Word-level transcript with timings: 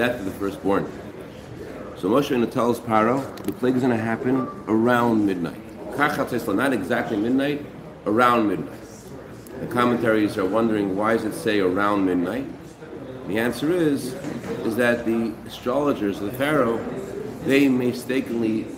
death 0.00 0.18
of 0.18 0.24
the 0.24 0.30
firstborn. 0.30 0.90
So 1.98 2.08
Moshe 2.08 2.50
tells 2.50 2.80
Paro 2.80 3.36
the 3.44 3.52
plague 3.52 3.76
is 3.76 3.82
going 3.82 3.94
to 3.94 4.02
happen 4.02 4.48
around 4.66 5.26
midnight. 5.26 5.60
Not 5.98 6.72
exactly 6.72 7.18
midnight, 7.18 7.66
around 8.06 8.48
midnight. 8.48 8.80
The 9.60 9.66
commentaries 9.66 10.38
are 10.38 10.46
wondering 10.46 10.96
why 10.96 11.18
does 11.18 11.26
it 11.26 11.34
say 11.34 11.60
around 11.60 12.06
midnight? 12.06 12.46
The 13.28 13.36
answer 13.36 13.70
is 13.70 14.14
is 14.64 14.74
that 14.76 15.04
the 15.04 15.34
astrologers, 15.46 16.18
the 16.18 16.32
Pharaoh, 16.32 16.78
they 17.44 17.68
mistakenly 17.68 18.68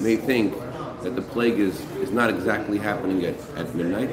may 0.00 0.16
think 0.16 0.58
that 1.04 1.14
the 1.14 1.22
plague 1.22 1.60
is, 1.60 1.80
is 2.02 2.10
not 2.10 2.30
exactly 2.30 2.78
happening 2.78 3.24
at, 3.24 3.36
at 3.56 3.72
midnight 3.76 4.10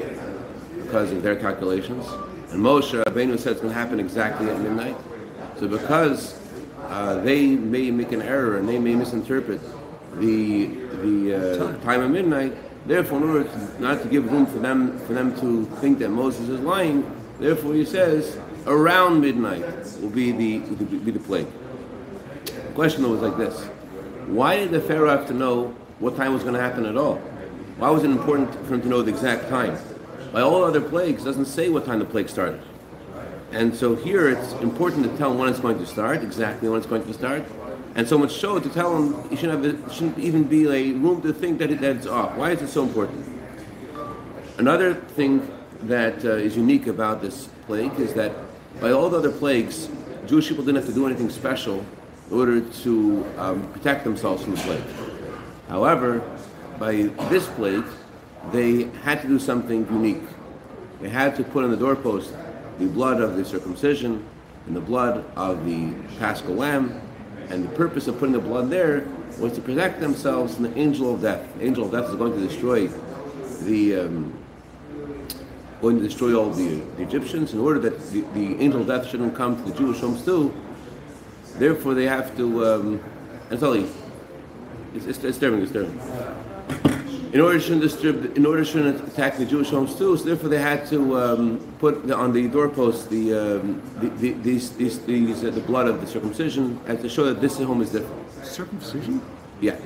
because 0.76 1.10
of 1.10 1.24
their 1.24 1.34
calculations. 1.34 2.06
And 2.52 2.62
Moshe 2.62 3.02
Rabbeinu 3.02 3.36
said 3.36 3.52
it's 3.52 3.60
going 3.60 3.74
to 3.74 3.80
happen 3.80 3.98
exactly 3.98 4.48
at 4.48 4.60
midnight. 4.60 4.96
So 5.58 5.66
because 5.66 6.38
uh, 6.92 7.14
they 7.22 7.46
may 7.46 7.90
make 7.90 8.12
an 8.12 8.20
error 8.20 8.58
and 8.58 8.68
they 8.68 8.78
may 8.78 8.94
misinterpret 8.94 9.60
the 10.20 10.66
the 11.02 11.34
uh, 11.34 11.78
time 11.84 12.02
of 12.02 12.10
midnight, 12.10 12.54
therefore, 12.86 13.18
in 13.18 13.28
order 13.30 13.44
to, 13.44 13.82
not 13.82 14.02
to 14.02 14.08
give 14.08 14.30
room 14.30 14.44
for 14.44 14.58
them 14.58 14.98
for 15.06 15.14
them 15.14 15.34
to 15.40 15.64
think 15.80 15.98
that 16.00 16.10
Moses 16.10 16.50
is 16.50 16.60
lying, 16.60 17.02
therefore 17.40 17.72
he 17.72 17.86
says 17.86 18.38
around 18.66 19.22
midnight 19.22 19.64
will 20.00 20.10
be 20.10 20.32
the 20.32 20.58
will 20.58 21.00
be 21.00 21.10
the 21.10 21.18
plague. 21.20 21.46
The 22.44 22.74
question 22.74 23.10
was 23.10 23.22
like 23.22 23.38
this: 23.38 23.64
Why 24.26 24.56
did 24.56 24.70
the 24.70 24.80
Pharaoh 24.82 25.08
have 25.16 25.26
to 25.28 25.34
know 25.34 25.68
what 25.98 26.14
time 26.14 26.34
was 26.34 26.42
going 26.42 26.54
to 26.54 26.60
happen 26.60 26.84
at 26.84 26.98
all? 26.98 27.16
Why 27.78 27.88
was 27.88 28.04
it 28.04 28.10
important 28.10 28.54
for 28.66 28.74
him 28.74 28.82
to 28.82 28.88
know 28.88 29.00
the 29.00 29.12
exact 29.12 29.48
time? 29.48 29.78
By 30.30 30.42
all 30.42 30.62
other 30.62 30.82
plagues, 30.82 31.24
doesn't 31.24 31.46
say 31.46 31.70
what 31.70 31.86
time 31.86 32.00
the 32.00 32.04
plague 32.04 32.28
started. 32.28 32.60
And 33.52 33.76
so 33.76 33.94
here 33.94 34.30
it's 34.30 34.52
important 34.54 35.04
to 35.04 35.16
tell 35.18 35.30
him 35.30 35.38
when 35.38 35.50
it's 35.50 35.60
going 35.60 35.78
to 35.78 35.86
start, 35.86 36.22
exactly 36.22 36.68
when 36.70 36.78
it's 36.78 36.86
going 36.86 37.04
to 37.04 37.12
start. 37.12 37.44
And 37.94 38.08
so 38.08 38.16
much 38.16 38.32
so 38.32 38.58
to 38.58 38.68
tell 38.70 38.96
him 38.96 39.28
he 39.28 39.36
shouldn't, 39.36 39.62
have, 39.62 39.74
it 39.74 39.92
shouldn't 39.92 40.18
even 40.18 40.44
be 40.44 40.66
a 40.66 40.92
room 40.92 41.20
to 41.20 41.32
think 41.34 41.58
that, 41.58 41.70
it, 41.70 41.82
that 41.82 41.96
it's 41.96 42.06
off. 42.06 42.34
Why 42.36 42.52
is 42.52 42.62
it 42.62 42.68
so 42.68 42.82
important? 42.82 43.28
Another 44.56 44.94
thing 44.94 45.46
that 45.82 46.24
uh, 46.24 46.30
is 46.30 46.56
unique 46.56 46.86
about 46.86 47.20
this 47.20 47.48
plague 47.66 47.98
is 48.00 48.14
that 48.14 48.32
by 48.80 48.90
all 48.90 49.10
the 49.10 49.18
other 49.18 49.30
plagues, 49.30 49.88
Jewish 50.26 50.48
people 50.48 50.64
didn't 50.64 50.76
have 50.76 50.86
to 50.86 50.94
do 50.94 51.06
anything 51.06 51.28
special 51.28 51.84
in 52.30 52.38
order 52.38 52.60
to 52.60 53.26
um, 53.36 53.70
protect 53.72 54.04
themselves 54.04 54.42
from 54.44 54.54
the 54.54 54.62
plague. 54.62 54.84
However, 55.68 56.22
by 56.78 57.10
this 57.28 57.46
plague, 57.48 57.84
they 58.50 58.84
had 59.04 59.20
to 59.22 59.28
do 59.28 59.38
something 59.38 59.86
unique. 59.90 60.22
They 61.02 61.10
had 61.10 61.36
to 61.36 61.44
put 61.44 61.64
on 61.64 61.70
the 61.70 61.76
doorpost 61.76 62.32
the 62.78 62.86
blood 62.86 63.20
of 63.20 63.36
the 63.36 63.44
circumcision 63.44 64.26
and 64.66 64.76
the 64.76 64.80
blood 64.80 65.24
of 65.36 65.64
the 65.64 65.92
paschal 66.18 66.54
lamb. 66.54 67.00
And 67.48 67.64
the 67.64 67.76
purpose 67.76 68.08
of 68.08 68.18
putting 68.18 68.32
the 68.32 68.38
blood 68.38 68.70
there 68.70 69.06
was 69.38 69.52
to 69.54 69.60
protect 69.60 70.00
themselves 70.00 70.54
from 70.54 70.64
the 70.64 70.78
angel 70.78 71.14
of 71.14 71.22
death. 71.22 71.46
The 71.58 71.64
angel 71.64 71.84
of 71.84 71.92
death 71.92 72.08
is 72.08 72.16
going 72.16 72.32
to 72.32 72.46
destroy 72.46 72.88
the 73.62 74.00
um, 74.00 74.38
going 75.80 75.98
to 75.98 76.04
destroy 76.04 76.34
all 76.34 76.50
the, 76.50 76.76
the, 76.96 77.02
Egyptians 77.02 77.52
in 77.52 77.58
order 77.58 77.80
that 77.80 77.98
the, 78.12 78.20
the, 78.34 78.60
angel 78.60 78.82
of 78.82 78.86
death 78.86 79.08
shouldn't 79.08 79.34
come 79.34 79.56
to 79.56 79.70
the 79.70 79.76
Jewish 79.76 79.98
homes 79.98 80.24
too. 80.24 80.54
Therefore, 81.56 81.94
they 81.94 82.06
have 82.06 82.36
to. 82.36 82.64
Um, 82.64 83.04
and 83.50 83.62
it's, 83.62 83.92
it's, 84.94 85.06
it's 85.06 85.18
disturbing. 85.18 85.60
Disturbing 85.60 86.00
in 87.32 87.40
order 87.40 87.58
to 87.58 87.80
disturb, 87.80 88.36
in 88.36 88.44
order 88.44 88.64
to 88.64 89.04
attack 89.06 89.38
the 89.38 89.46
Jewish 89.46 89.70
homes 89.70 89.94
too. 89.96 90.16
So 90.16 90.24
therefore, 90.24 90.50
they 90.50 90.58
had 90.58 90.86
to 90.88 91.18
um, 91.18 91.74
put 91.78 92.06
the, 92.06 92.14
on 92.14 92.32
the 92.32 92.46
doorposts 92.48 93.06
the, 93.06 93.34
um, 93.34 93.82
the, 94.00 94.08
the, 94.08 94.32
these, 94.32 94.70
these, 94.72 95.00
these 95.00 95.42
uh, 95.42 95.50
the 95.50 95.60
blood 95.60 95.88
of 95.88 96.00
the 96.00 96.06
circumcision, 96.06 96.78
and 96.86 97.00
to 97.00 97.08
show 97.08 97.24
that 97.24 97.40
this 97.40 97.58
home 97.58 97.80
is 97.80 97.90
different. 97.90 98.44
Circumcision? 98.44 99.22
Yeah. 99.60 99.76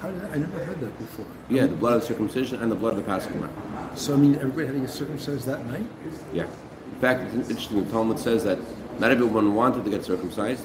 How 0.00 0.10
did 0.10 0.24
I, 0.24 0.28
I 0.28 0.36
never 0.38 0.64
heard 0.64 0.80
that 0.80 0.98
before. 0.98 1.26
Yeah, 1.48 1.66
the 1.66 1.76
blood 1.76 1.94
of 1.94 2.00
the 2.00 2.06
circumcision 2.08 2.60
and 2.62 2.72
the 2.72 2.76
blood 2.76 2.94
of 2.94 2.96
the 2.96 3.02
Paschal 3.04 3.38
lamb. 3.38 3.90
So 3.94 4.14
I 4.14 4.16
mean, 4.16 4.34
everybody 4.36 4.66
had 4.66 4.74
to 4.74 4.80
get 4.80 4.90
circumcised 4.90 5.46
that 5.46 5.64
night. 5.66 5.86
Yeah. 6.32 6.44
In 6.44 7.00
fact, 7.00 7.34
it's 7.34 7.50
interesting. 7.50 7.84
The 7.84 7.90
Talmud 7.90 8.18
says 8.18 8.42
that 8.44 8.58
not 8.98 9.10
everyone 9.10 9.54
wanted 9.54 9.84
to 9.84 9.90
get 9.90 10.04
circumcised, 10.04 10.64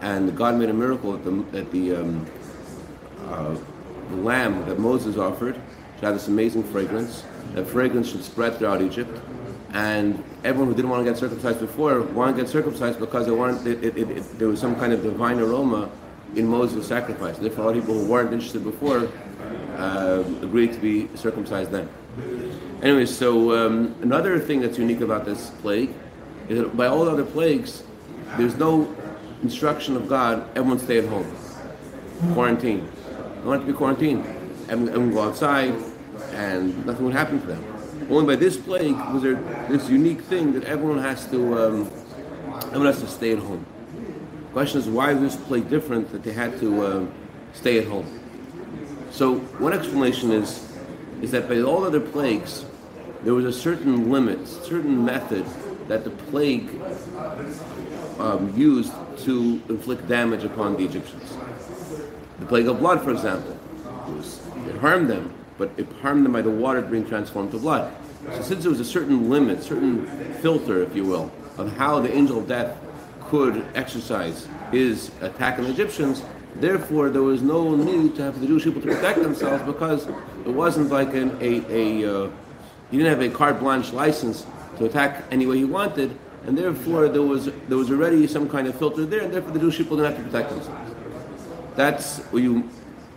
and 0.00 0.36
God 0.36 0.56
made 0.56 0.70
a 0.70 0.74
miracle 0.74 1.14
at 1.14 1.24
the 1.24 1.58
at 1.58 1.70
the 1.70 1.96
um, 1.96 2.26
uh, 3.28 3.56
the 4.12 4.22
lamb 4.22 4.64
that 4.66 4.78
Moses 4.78 5.16
offered 5.16 5.54
should 5.94 6.04
have 6.04 6.14
this 6.14 6.28
amazing 6.28 6.62
fragrance. 6.64 7.24
That 7.54 7.66
fragrance 7.66 8.10
should 8.10 8.24
spread 8.24 8.56
throughout 8.58 8.82
Egypt. 8.82 9.20
And 9.72 10.22
everyone 10.44 10.68
who 10.68 10.74
didn't 10.74 10.90
want 10.90 11.04
to 11.04 11.10
get 11.10 11.18
circumcised 11.18 11.60
before 11.60 12.02
wanted 12.02 12.36
to 12.36 12.42
get 12.42 12.50
circumcised 12.50 12.98
because 13.00 13.26
they 13.26 13.32
wanted, 13.32 13.66
it, 13.66 13.96
it, 13.96 14.10
it, 14.10 14.38
there 14.38 14.48
was 14.48 14.60
some 14.60 14.76
kind 14.76 14.92
of 14.92 15.02
divine 15.02 15.38
aroma 15.38 15.90
in 16.36 16.46
Moses' 16.46 16.86
sacrifice. 16.86 17.38
Therefore, 17.38 17.64
a 17.64 17.66
lot 17.68 17.76
of 17.76 17.82
people 17.82 17.98
who 17.98 18.06
weren't 18.06 18.32
interested 18.32 18.62
before 18.64 19.08
uh, 19.76 20.22
agreed 20.42 20.72
to 20.74 20.78
be 20.78 21.08
circumcised 21.16 21.70
then. 21.70 21.88
Anyway, 22.82 23.06
so 23.06 23.52
um, 23.54 23.94
another 24.02 24.38
thing 24.38 24.60
that's 24.60 24.78
unique 24.78 25.00
about 25.00 25.24
this 25.24 25.50
plague 25.62 25.94
is 26.48 26.58
that 26.58 26.76
by 26.76 26.86
all 26.86 27.08
other 27.08 27.24
plagues, 27.24 27.82
there's 28.36 28.56
no 28.56 28.94
instruction 29.42 29.96
of 29.96 30.08
God, 30.08 30.46
everyone 30.56 30.78
stay 30.78 30.98
at 30.98 31.06
home, 31.06 31.26
quarantine. 32.34 32.88
They 33.42 33.48
want 33.48 33.66
to 33.66 33.72
be 33.72 33.76
quarantined. 33.76 34.24
Everyone 34.68 35.12
go 35.12 35.22
outside, 35.22 35.74
and 36.30 36.86
nothing 36.86 37.04
would 37.06 37.14
happen 37.14 37.40
to 37.40 37.46
them. 37.46 37.64
Only 38.08 38.36
by 38.36 38.36
this 38.36 38.56
plague 38.56 38.96
was 39.12 39.22
there 39.22 39.34
this 39.68 39.88
unique 39.88 40.20
thing 40.20 40.52
that 40.52 40.62
everyone 40.64 40.98
has 40.98 41.26
to 41.30 41.58
um, 41.58 41.90
everyone 42.66 42.86
has 42.86 43.00
to 43.00 43.08
stay 43.08 43.32
at 43.32 43.40
home. 43.40 43.66
The 44.46 44.52
question 44.52 44.80
is 44.80 44.88
why 44.88 45.10
is 45.10 45.20
this 45.20 45.36
plague 45.36 45.68
different 45.68 46.12
that 46.12 46.22
they 46.22 46.32
had 46.32 46.60
to 46.60 46.86
uh, 46.86 47.06
stay 47.52 47.78
at 47.78 47.86
home? 47.88 48.20
So 49.10 49.38
one 49.58 49.72
explanation 49.72 50.30
is 50.30 50.68
is 51.20 51.32
that 51.32 51.48
by 51.48 51.60
all 51.62 51.82
other 51.82 52.00
plagues, 52.00 52.64
there 53.24 53.34
was 53.34 53.44
a 53.44 53.52
certain 53.52 54.08
limit, 54.08 54.46
certain 54.46 55.04
method 55.04 55.44
that 55.88 56.04
the 56.04 56.10
plague 56.10 56.68
um, 58.20 58.52
used 58.56 58.92
to 59.18 59.60
inflict 59.68 60.06
damage 60.06 60.44
upon 60.44 60.76
the 60.76 60.84
Egyptians. 60.84 61.36
The 62.42 62.48
plague 62.48 62.66
of 62.66 62.80
blood, 62.80 63.04
for 63.04 63.12
example, 63.12 63.56
it, 64.08 64.16
was, 64.16 64.40
it 64.66 64.76
harmed 64.78 65.08
them, 65.08 65.32
but 65.58 65.70
it 65.76 65.86
harmed 66.02 66.24
them 66.24 66.32
by 66.32 66.42
the 66.42 66.50
water 66.50 66.82
being 66.82 67.06
transformed 67.06 67.52
to 67.52 67.58
blood. 67.58 67.94
So 68.32 68.42
since 68.42 68.62
there 68.64 68.70
was 68.70 68.80
a 68.80 68.84
certain 68.84 69.30
limit, 69.30 69.62
certain 69.62 70.06
filter, 70.40 70.82
if 70.82 70.96
you 70.96 71.04
will, 71.04 71.30
of 71.56 71.72
how 71.76 72.00
the 72.00 72.12
angel 72.12 72.38
of 72.38 72.48
death 72.48 72.76
could 73.20 73.64
exercise 73.76 74.48
his 74.72 75.12
attack 75.20 75.60
on 75.60 75.66
the 75.66 75.70
Egyptians, 75.70 76.24
therefore 76.56 77.10
there 77.10 77.22
was 77.22 77.42
no 77.42 77.76
need 77.76 78.16
to 78.16 78.22
have 78.22 78.40
the 78.40 78.46
Jewish 78.48 78.64
people 78.64 78.82
to 78.82 78.88
protect 78.88 79.22
themselves 79.22 79.62
because 79.62 80.08
it 80.08 80.52
wasn't 80.52 80.90
like 80.90 81.14
an, 81.14 81.38
a, 81.40 81.62
a 81.70 82.24
uh, 82.24 82.30
he 82.90 82.96
didn't 82.96 83.20
have 83.20 83.22
a 83.22 83.32
carte 83.32 83.60
blanche 83.60 83.92
license 83.92 84.44
to 84.78 84.86
attack 84.86 85.22
any 85.30 85.46
way 85.46 85.58
he 85.58 85.64
wanted, 85.64 86.18
and 86.44 86.58
therefore 86.58 87.08
there 87.08 87.22
was 87.22 87.44
there 87.68 87.78
was 87.78 87.88
already 87.88 88.26
some 88.26 88.48
kind 88.48 88.66
of 88.66 88.76
filter 88.76 89.06
there, 89.06 89.20
and 89.20 89.32
therefore 89.32 89.52
the 89.52 89.60
Jewish 89.60 89.76
people 89.76 89.96
didn't 89.96 90.16
have 90.16 90.24
to 90.24 90.28
protect 90.28 90.50
themselves. 90.50 91.01
That's 91.74 92.18
what 92.30 92.42
you, 92.42 92.60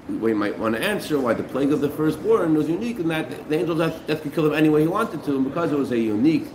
what 0.07 0.27
you 0.29 0.35
might 0.35 0.57
want 0.57 0.75
to 0.75 0.81
answer 0.81 1.19
why 1.19 1.33
the 1.33 1.43
plague 1.43 1.71
of 1.71 1.81
the 1.81 1.89
firstborn 1.89 2.55
was 2.55 2.69
unique 2.69 2.99
in 2.99 3.07
that 3.09 3.49
the 3.49 3.59
angel 3.59 3.75
death, 3.75 4.05
death 4.07 4.21
could 4.21 4.33
kill 4.33 4.45
him 4.47 4.53
any 4.53 4.69
way 4.69 4.81
he 4.81 4.87
wanted 4.87 5.23
to, 5.25 5.35
and 5.35 5.43
because 5.43 5.71
it 5.71 5.77
was 5.77 5.91
a 5.91 5.99
unique 5.99 6.47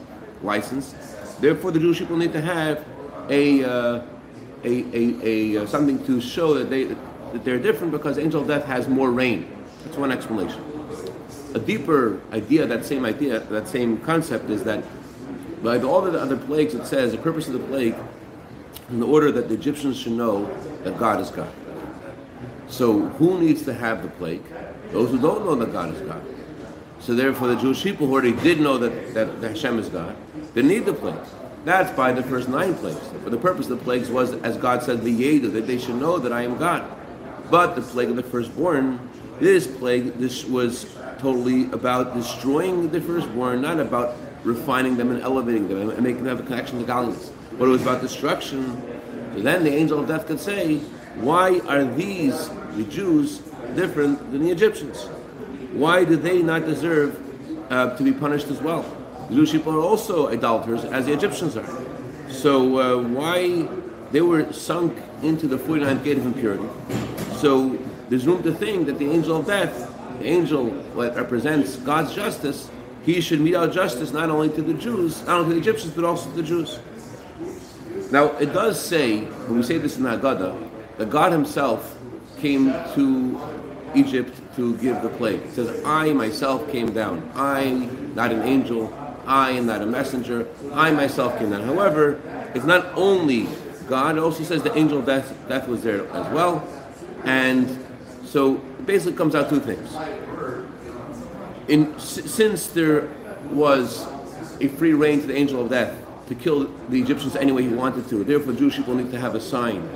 license, 0.42 0.94
therefore 1.40 1.70
the 1.70 1.80
Jewish 1.80 1.98
people 1.98 2.16
need 2.16 2.32
to 2.32 2.40
have 2.40 2.84
a, 3.28 3.64
uh, 3.64 4.02
a, 4.64 4.84
a, 4.96 5.56
a 5.56 5.62
uh, 5.62 5.66
something 5.66 6.04
to 6.06 6.20
show 6.20 6.54
that 6.54 6.70
they 6.70 6.84
that 7.32 7.44
they're 7.44 7.58
different 7.58 7.92
because 7.92 8.18
angel 8.18 8.44
death 8.44 8.64
has 8.64 8.88
more 8.88 9.10
rain. 9.10 9.48
That's 9.84 9.96
one 9.96 10.12
explanation. 10.12 10.62
A 11.54 11.58
deeper 11.58 12.20
idea, 12.32 12.66
that 12.66 12.84
same 12.84 13.04
idea, 13.04 13.40
that 13.40 13.68
same 13.68 13.98
concept 13.98 14.50
is 14.50 14.64
that 14.64 14.84
by 15.62 15.80
all 15.80 16.00
the 16.02 16.18
other 16.18 16.36
plagues, 16.36 16.74
it 16.74 16.86
says 16.86 17.12
the 17.12 17.18
purpose 17.18 17.46
of 17.46 17.54
the 17.54 17.60
plague 17.60 17.94
in 18.90 19.02
order 19.02 19.30
that 19.32 19.48
the 19.48 19.54
Egyptians 19.54 19.98
should 19.98 20.12
know 20.12 20.46
that 20.84 20.98
God 20.98 21.20
is 21.20 21.30
God. 21.30 21.50
So 22.70 23.00
who 23.00 23.38
needs 23.40 23.62
to 23.64 23.74
have 23.74 24.02
the 24.02 24.08
plague? 24.08 24.42
Those 24.92 25.10
who 25.10 25.18
don't 25.18 25.44
know 25.44 25.54
that 25.56 25.72
God 25.72 25.94
is 25.94 26.00
God. 26.02 26.24
So 27.00 27.14
therefore, 27.14 27.48
the 27.48 27.56
Jewish 27.56 27.82
people 27.82 28.06
who 28.06 28.12
already 28.12 28.32
did 28.32 28.60
know 28.60 28.78
that, 28.78 29.14
that, 29.14 29.50
Hashem 29.50 29.78
is 29.78 29.88
God, 29.88 30.16
they 30.54 30.62
need 30.62 30.84
the 30.84 30.92
plagues. 30.92 31.28
That's 31.64 31.90
by 31.96 32.12
the 32.12 32.22
first 32.22 32.48
nine 32.48 32.74
plagues. 32.74 33.00
For 33.22 33.30
the 33.30 33.36
purpose 33.36 33.68
of 33.68 33.78
the 33.78 33.84
plagues 33.84 34.08
was, 34.08 34.32
as 34.34 34.56
God 34.56 34.82
said, 34.82 35.02
the 35.02 35.10
Yeda, 35.12 35.52
that 35.52 35.66
they 35.66 35.78
should 35.78 35.96
know 35.96 36.18
that 36.18 36.32
I 36.32 36.42
am 36.42 36.56
God. 36.58 36.84
But 37.50 37.74
the 37.74 37.82
plague 37.82 38.10
of 38.10 38.16
the 38.16 38.22
firstborn, 38.22 39.10
this 39.40 39.66
plague, 39.66 40.14
this 40.18 40.44
was 40.44 40.86
totally 41.18 41.70
about 41.72 42.14
destroying 42.14 42.90
the 42.90 43.00
firstborn, 43.00 43.62
not 43.62 43.80
about 43.80 44.16
refining 44.44 44.96
them 44.96 45.10
and 45.10 45.20
elevating 45.22 45.68
them 45.68 45.90
and 45.90 46.02
making 46.02 46.24
them 46.24 46.36
have 46.36 46.44
a 46.44 46.48
connection 46.48 46.78
to 46.78 46.84
godliness. 46.84 47.30
But 47.52 47.66
it 47.66 47.68
was 47.68 47.82
about 47.82 48.00
destruction. 48.00 48.80
So 49.34 49.42
then 49.42 49.64
the 49.64 49.72
angel 49.72 50.00
of 50.00 50.08
death 50.08 50.26
could 50.26 50.40
say, 50.40 50.78
why 51.16 51.60
are 51.60 51.84
these 51.84 52.50
the 52.76 52.84
Jews 52.84 53.38
different 53.74 54.18
than 54.32 54.42
the 54.42 54.50
Egyptians? 54.50 55.04
Why 55.72 56.04
do 56.04 56.16
they 56.16 56.42
not 56.42 56.66
deserve 56.66 57.18
uh, 57.70 57.96
to 57.96 58.02
be 58.02 58.12
punished 58.12 58.48
as 58.48 58.60
well? 58.60 58.82
The 59.28 59.36
Jewish 59.36 59.52
people 59.52 59.74
are 59.74 59.80
also 59.80 60.28
idolaters 60.28 60.84
as 60.84 61.06
the 61.06 61.12
Egyptians 61.12 61.56
are. 61.56 61.68
So 62.30 62.78
uh, 62.78 63.02
why 63.02 63.68
they 64.10 64.20
were 64.20 64.52
sunk 64.52 64.96
into 65.22 65.46
the 65.46 65.56
49th 65.56 66.02
gate 66.02 66.18
of 66.18 66.26
impurity. 66.26 66.68
So 67.36 67.78
there's 68.08 68.26
room 68.26 68.42
to 68.42 68.52
think 68.52 68.86
that 68.86 68.98
the 68.98 69.10
angel 69.10 69.36
of 69.36 69.46
death, 69.46 69.88
the 70.18 70.26
angel 70.26 70.70
that 70.96 71.14
represents 71.14 71.76
God's 71.76 72.14
justice, 72.14 72.68
he 73.04 73.20
should 73.20 73.40
mete 73.40 73.54
out 73.54 73.72
justice 73.72 74.12
not 74.12 74.30
only 74.30 74.50
to 74.50 74.62
the 74.62 74.74
Jews, 74.74 75.22
not 75.22 75.40
only 75.40 75.54
to 75.54 75.54
the 75.54 75.60
Egyptians, 75.60 75.94
but 75.94 76.04
also 76.04 76.28
to 76.30 76.36
the 76.36 76.42
Jews. 76.42 76.78
Now, 78.10 78.36
it 78.38 78.52
does 78.52 78.84
say, 78.84 79.20
when 79.20 79.58
we 79.58 79.62
say 79.62 79.78
this 79.78 79.96
in 79.96 80.02
the 80.02 80.10
Haggadah, 80.10 80.68
that 80.98 81.10
God 81.10 81.32
himself 81.32 81.96
came 82.40 82.72
to 82.94 83.40
Egypt 83.94 84.40
to 84.56 84.76
give 84.78 85.02
the 85.02 85.08
plague. 85.08 85.40
It 85.42 85.52
says, 85.52 85.84
I 85.84 86.12
myself 86.12 86.70
came 86.70 86.92
down. 86.92 87.30
I 87.34 87.62
am 87.62 88.14
not 88.14 88.32
an 88.32 88.42
angel, 88.42 88.92
I 89.26 89.52
am 89.52 89.66
not 89.66 89.82
a 89.82 89.86
messenger. 89.86 90.48
I 90.72 90.90
myself 90.90 91.38
came 91.38 91.50
down. 91.50 91.62
However, 91.62 92.20
it's 92.54 92.64
not 92.64 92.86
only 92.94 93.48
God, 93.86 94.16
it 94.16 94.20
also 94.20 94.44
says 94.44 94.62
the 94.62 94.76
angel 94.76 94.98
of 94.98 95.06
death, 95.06 95.34
death 95.48 95.68
was 95.68 95.82
there 95.82 96.06
as 96.12 96.32
well. 96.32 96.66
And 97.24 97.84
so 98.24 98.56
it 98.56 98.86
basically 98.86 99.16
comes 99.16 99.34
out 99.34 99.48
two 99.48 99.60
things. 99.60 99.94
In, 101.68 101.98
since 101.98 102.68
there 102.68 103.08
was 103.50 104.06
a 104.60 104.68
free 104.68 104.94
reign 104.94 105.20
to 105.20 105.26
the 105.26 105.36
angel 105.36 105.62
of 105.62 105.70
death 105.70 105.96
to 106.28 106.34
kill 106.34 106.64
the 106.88 107.00
Egyptians 107.00 107.36
any 107.36 107.52
way 107.52 107.62
he 107.62 107.68
wanted 107.68 108.08
to, 108.08 108.24
therefore 108.24 108.52
Jewish 108.52 108.76
people 108.76 108.94
need 108.94 109.10
to 109.10 109.20
have 109.20 109.34
a 109.34 109.40
sign 109.40 109.88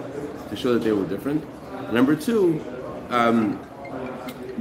to 0.50 0.56
show 0.56 0.74
that 0.74 0.84
they 0.84 0.92
were 0.92 1.06
different. 1.06 1.44
Number 1.92 2.16
two, 2.16 2.64
um, 3.10 3.60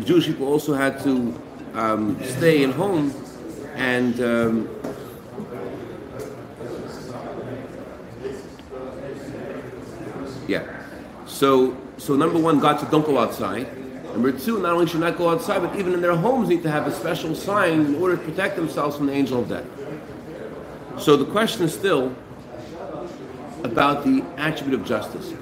Jewish 0.03 0.25
people 0.25 0.47
also 0.47 0.73
had 0.73 1.01
to 1.03 1.39
um, 1.73 2.23
stay 2.23 2.63
at 2.63 2.71
home 2.71 3.13
and 3.75 4.19
um, 4.21 4.69
yeah. 10.47 10.83
So 11.25 11.77
so 11.97 12.15
number 12.15 12.39
one, 12.39 12.59
God 12.59 12.79
said 12.79 12.91
don't 12.91 13.05
go 13.05 13.17
outside. 13.17 13.67
Number 14.13 14.31
two, 14.31 14.61
not 14.61 14.73
only 14.73 14.85
should 14.85 14.99
not 14.99 15.17
go 15.17 15.29
outside, 15.29 15.63
but 15.63 15.75
even 15.79 15.93
in 15.93 16.01
their 16.01 16.15
homes 16.15 16.49
need 16.49 16.61
to 16.63 16.69
have 16.69 16.85
a 16.85 16.91
special 16.91 17.33
sign 17.33 17.79
in 17.81 17.95
order 17.95 18.15
to 18.15 18.23
protect 18.23 18.55
themselves 18.55 18.95
from 18.95 19.07
the 19.07 19.13
angel 19.13 19.39
of 19.39 19.49
death. 19.49 19.65
So 20.99 21.17
the 21.17 21.25
question 21.25 21.63
is 21.63 21.73
still 21.73 22.15
about 23.63 24.03
the 24.03 24.23
attribute 24.37 24.79
of 24.79 24.85
justice. 24.85 25.33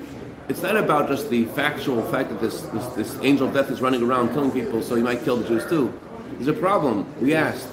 It's 0.50 0.62
not 0.62 0.76
about 0.76 1.08
just 1.08 1.30
the 1.30 1.46
factual 1.46 2.02
fact 2.12 2.30
that 2.30 2.42
this, 2.42 2.62
this, 2.62 2.86
this 2.88 3.18
angel 3.22 3.48
of 3.48 3.54
death 3.54 3.70
is 3.70 3.82
running 3.82 4.04
around 4.04 4.34
killing 4.34 4.52
people, 4.52 4.82
so 4.82 4.96
he 4.96 5.02
might 5.02 5.24
kill 5.24 5.38
the 5.38 5.48
Jews 5.48 5.66
too. 5.70 5.98
There's 6.34 6.48
a 6.48 6.54
problem. 6.54 7.06
We 7.22 7.34
asked, 7.34 7.68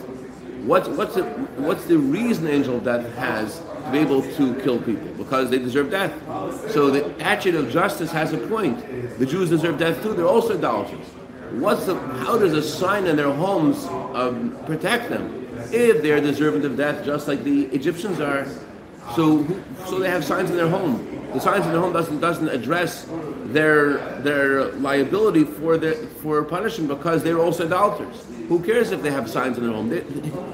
what's, 0.65 0.89
what's, 0.89 1.15
the, 1.15 1.25
what's 1.57 1.85
the 1.87 1.99
reason 1.99 2.47
angel 2.47 2.77
of 2.77 2.85
death 2.85 3.13
has 3.15 3.59
to 3.59 3.91
be 3.91 3.99
able 3.99 4.23
to 4.23 4.55
kill 4.61 4.81
people? 4.81 5.09
Because 5.15 5.51
they 5.51 5.59
deserve 5.59 5.91
death. 5.91 6.13
So 6.71 6.91
the 6.91 7.07
attribute 7.21 7.65
of 7.65 7.73
justice 7.73 8.13
has 8.13 8.33
a 8.33 8.39
point. 8.39 9.19
The 9.19 9.27
Jews 9.27 9.51
deserve 9.51 9.79
death 9.79 10.03
too. 10.03 10.15
They're 10.15 10.27
also 10.27 10.57
idolaters. 10.57 11.07
What's 11.53 11.87
the, 11.87 11.95
how 11.97 12.39
does 12.39 12.53
a 12.53 12.63
sign 12.63 13.07
in 13.07 13.17
their 13.17 13.33
homes 13.33 13.87
um, 14.15 14.57
protect 14.67 15.09
them? 15.09 15.47
If 15.73 16.03
they're 16.03 16.21
deserving 16.21 16.65
of 16.65 16.77
death, 16.77 17.05
just 17.05 17.27
like 17.27 17.43
the 17.43 17.65
Egyptians 17.67 18.21
are, 18.21 18.47
so 19.15 19.47
so 19.87 19.99
they 19.99 20.09
have 20.09 20.25
signs 20.25 20.51
in 20.51 20.57
their 20.57 20.69
home. 20.69 21.31
The 21.33 21.41
signs 21.41 21.67
in 21.67 21.73
their 21.73 21.81
home 21.81 21.93
doesn't 21.93 22.21
doesn't 22.21 22.49
address 22.49 23.07
their 23.47 23.99
their 24.21 24.73
liability 24.73 25.45
for 25.45 25.77
their 25.77 25.95
for 25.95 26.43
punishment 26.45 26.89
because 26.89 27.23
they're 27.23 27.39
also 27.39 27.67
idolaters. 27.67 28.25
Who 28.49 28.61
cares 28.61 28.93
if 28.93 29.03
they 29.03 29.11
have 29.11 29.29
signs 29.29 29.59
in 29.59 29.65
their 29.65 29.73
home? 29.73 29.89
They, 29.91 30.01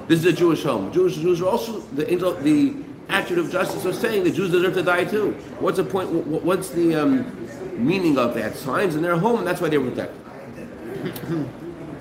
this 0.09 0.19
is 0.21 0.27
a 0.27 0.33
Jewish 0.33 0.63
home. 0.63 0.93
Jewish 0.93 1.15
Jews 1.17 1.41
are 1.41 1.49
also 1.49 1.81
the 1.81 2.11
angel 2.11 2.35
the 2.35 2.75
attribute 3.09 3.47
of 3.47 3.53
justice 3.53 3.85
are 3.87 3.93
saying 3.93 4.25
the 4.25 4.31
Jews 4.31 4.51
deserve 4.51 4.75
to 4.75 4.83
die 4.83 5.05
too. 5.05 5.33
What's 5.61 5.77
the 5.77 5.85
point? 5.85 6.11
What's 6.11 6.71
the 6.71 6.95
um, 6.95 7.49
meaning 7.77 8.19
of 8.19 8.35
that? 8.35 8.57
Signs 8.57 8.97
in 8.97 9.03
their 9.03 9.17
home, 9.17 9.39
and 9.39 9.47
that's 9.47 9.61
why 9.61 9.69
they're 9.69 9.81
protected. 9.81 10.21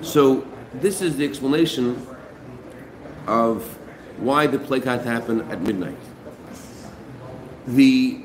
so 0.00 0.46
this 0.74 1.00
is 1.00 1.16
the 1.16 1.24
explanation 1.24 2.06
of 3.26 3.62
why 4.18 4.46
the 4.46 4.58
plague 4.58 4.84
had 4.84 5.02
to 5.02 5.08
happen 5.08 5.40
at 5.50 5.60
midnight. 5.60 5.96
The 7.66 8.20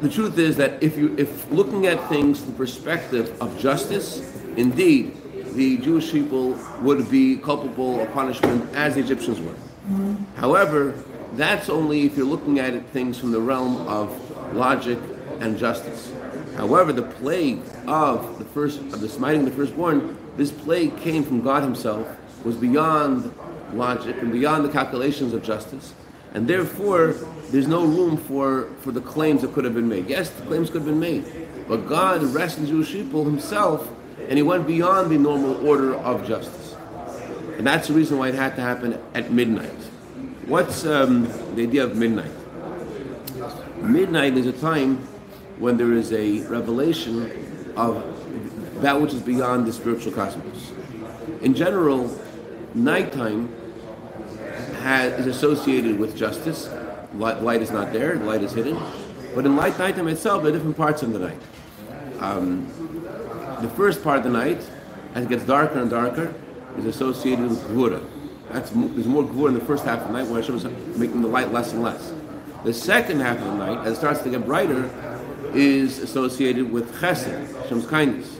the 0.00 0.08
truth 0.08 0.36
is 0.36 0.56
that 0.56 0.82
if 0.82 0.96
you 0.96 1.14
if 1.16 1.50
looking 1.50 1.86
at 1.86 2.08
things 2.08 2.40
from 2.40 2.52
the 2.52 2.58
perspective 2.58 3.40
of 3.40 3.58
justice, 3.58 4.20
indeed 4.56 5.16
the 5.54 5.78
Jewish 5.78 6.10
people 6.10 6.58
would 6.80 7.10
be 7.10 7.36
culpable 7.36 8.00
of 8.00 8.12
punishment 8.12 8.74
as 8.74 8.94
the 8.94 9.00
Egyptians 9.00 9.40
were. 9.40 9.52
Mm-hmm. 9.52 10.24
However, 10.36 10.94
that's 11.34 11.68
only 11.68 12.02
if 12.04 12.16
you're 12.16 12.26
looking 12.26 12.58
at 12.58 12.74
it, 12.74 12.84
things 12.86 13.18
from 13.18 13.32
the 13.32 13.40
realm 13.40 13.86
of 13.88 14.10
logic 14.54 14.98
and 15.40 15.58
justice. 15.58 16.12
However, 16.56 16.92
the 16.92 17.02
plague 17.02 17.60
of 17.86 18.38
the 18.38 18.44
first 18.44 18.80
of 18.80 19.00
the 19.00 19.08
smiting 19.08 19.44
the 19.44 19.50
firstborn, 19.50 20.16
this 20.36 20.50
plague 20.50 20.96
came 20.98 21.24
from 21.24 21.42
God 21.42 21.62
Himself, 21.62 22.06
was 22.44 22.56
beyond 22.56 23.32
logic 23.72 24.16
and 24.20 24.32
beyond 24.32 24.64
the 24.64 24.68
calculations 24.68 25.32
of 25.32 25.42
justice, 25.42 25.94
and 26.34 26.48
therefore 26.48 27.14
there's 27.50 27.66
no 27.68 27.84
room 27.84 28.16
for, 28.16 28.70
for 28.80 28.92
the 28.92 29.00
claims 29.00 29.42
that 29.42 29.52
could 29.52 29.64
have 29.64 29.74
been 29.74 29.88
made. 29.88 30.08
Yes, 30.08 30.30
the 30.30 30.42
claims 30.46 30.70
could 30.70 30.82
have 30.82 30.86
been 30.86 31.00
made, 31.00 31.24
but 31.68 31.86
God 31.86 32.22
the 32.22 32.66
Jewish 32.66 32.92
people 32.92 33.24
Himself, 33.24 33.90
and 34.28 34.32
He 34.32 34.42
went 34.42 34.66
beyond 34.66 35.10
the 35.10 35.18
normal 35.18 35.66
order 35.66 35.94
of 35.96 36.26
justice, 36.26 36.74
and 37.56 37.66
that's 37.66 37.88
the 37.88 37.94
reason 37.94 38.18
why 38.18 38.28
it 38.28 38.34
had 38.34 38.56
to 38.56 38.62
happen 38.62 38.98
at 39.14 39.30
midnight. 39.30 39.70
What's 40.46 40.84
um, 40.84 41.24
the 41.54 41.62
idea 41.62 41.84
of 41.84 41.96
midnight? 41.96 42.32
Midnight 43.80 44.36
is 44.36 44.46
a 44.46 44.52
time 44.52 44.96
when 45.58 45.76
there 45.76 45.92
is 45.92 46.12
a 46.12 46.40
revelation 46.48 47.72
of 47.76 48.02
that 48.82 49.00
which 49.00 49.12
is 49.12 49.20
beyond 49.20 49.66
the 49.66 49.72
spiritual 49.72 50.12
cosmos. 50.12 50.72
In 51.40 51.54
general, 51.54 52.18
nighttime 52.74 53.54
has, 54.82 55.20
is 55.20 55.26
associated 55.26 55.98
with 55.98 56.16
justice. 56.16 56.68
Light, 57.14 57.42
light, 57.42 57.62
is 57.62 57.70
not 57.70 57.92
there, 57.92 58.16
light 58.16 58.42
is 58.42 58.52
hidden. 58.52 58.78
But 59.34 59.46
in 59.46 59.56
light 59.56 59.78
nighttime 59.78 60.08
itself, 60.08 60.42
there 60.42 60.50
are 60.50 60.54
different 60.54 60.76
parts 60.76 61.02
of 61.02 61.12
the 61.12 61.18
night. 61.18 61.38
Um, 62.20 62.66
the 63.60 63.70
first 63.70 64.02
part 64.02 64.18
of 64.18 64.24
the 64.24 64.30
night, 64.30 64.60
as 65.14 65.24
it 65.24 65.28
gets 65.28 65.44
darker 65.44 65.78
and 65.78 65.90
darker, 65.90 66.34
is 66.78 66.86
associated 66.86 67.48
with 67.48 67.62
Gvura. 67.68 68.04
That's, 68.50 68.70
there's 68.70 69.06
more 69.06 69.24
Gvura 69.24 69.48
in 69.48 69.54
the 69.54 69.64
first 69.64 69.84
half 69.84 70.00
of 70.00 70.08
the 70.08 70.12
night 70.12 70.26
where 70.26 70.40
Hashem 70.40 70.56
is 70.56 70.64
making 70.98 71.22
the 71.22 71.28
light 71.28 71.52
less 71.52 71.72
and 71.72 71.82
less. 71.82 72.12
The 72.64 72.74
second 72.74 73.20
half 73.20 73.38
of 73.38 73.44
the 73.44 73.54
night, 73.54 73.86
as 73.86 73.94
it 73.94 73.96
starts 73.96 74.22
to 74.22 74.30
get 74.30 74.44
brighter, 74.46 74.90
is 75.54 75.98
associated 75.98 76.70
with 76.70 76.94
Chesed, 77.00 77.60
Hashem's 77.62 77.86
kindness. 77.86 78.38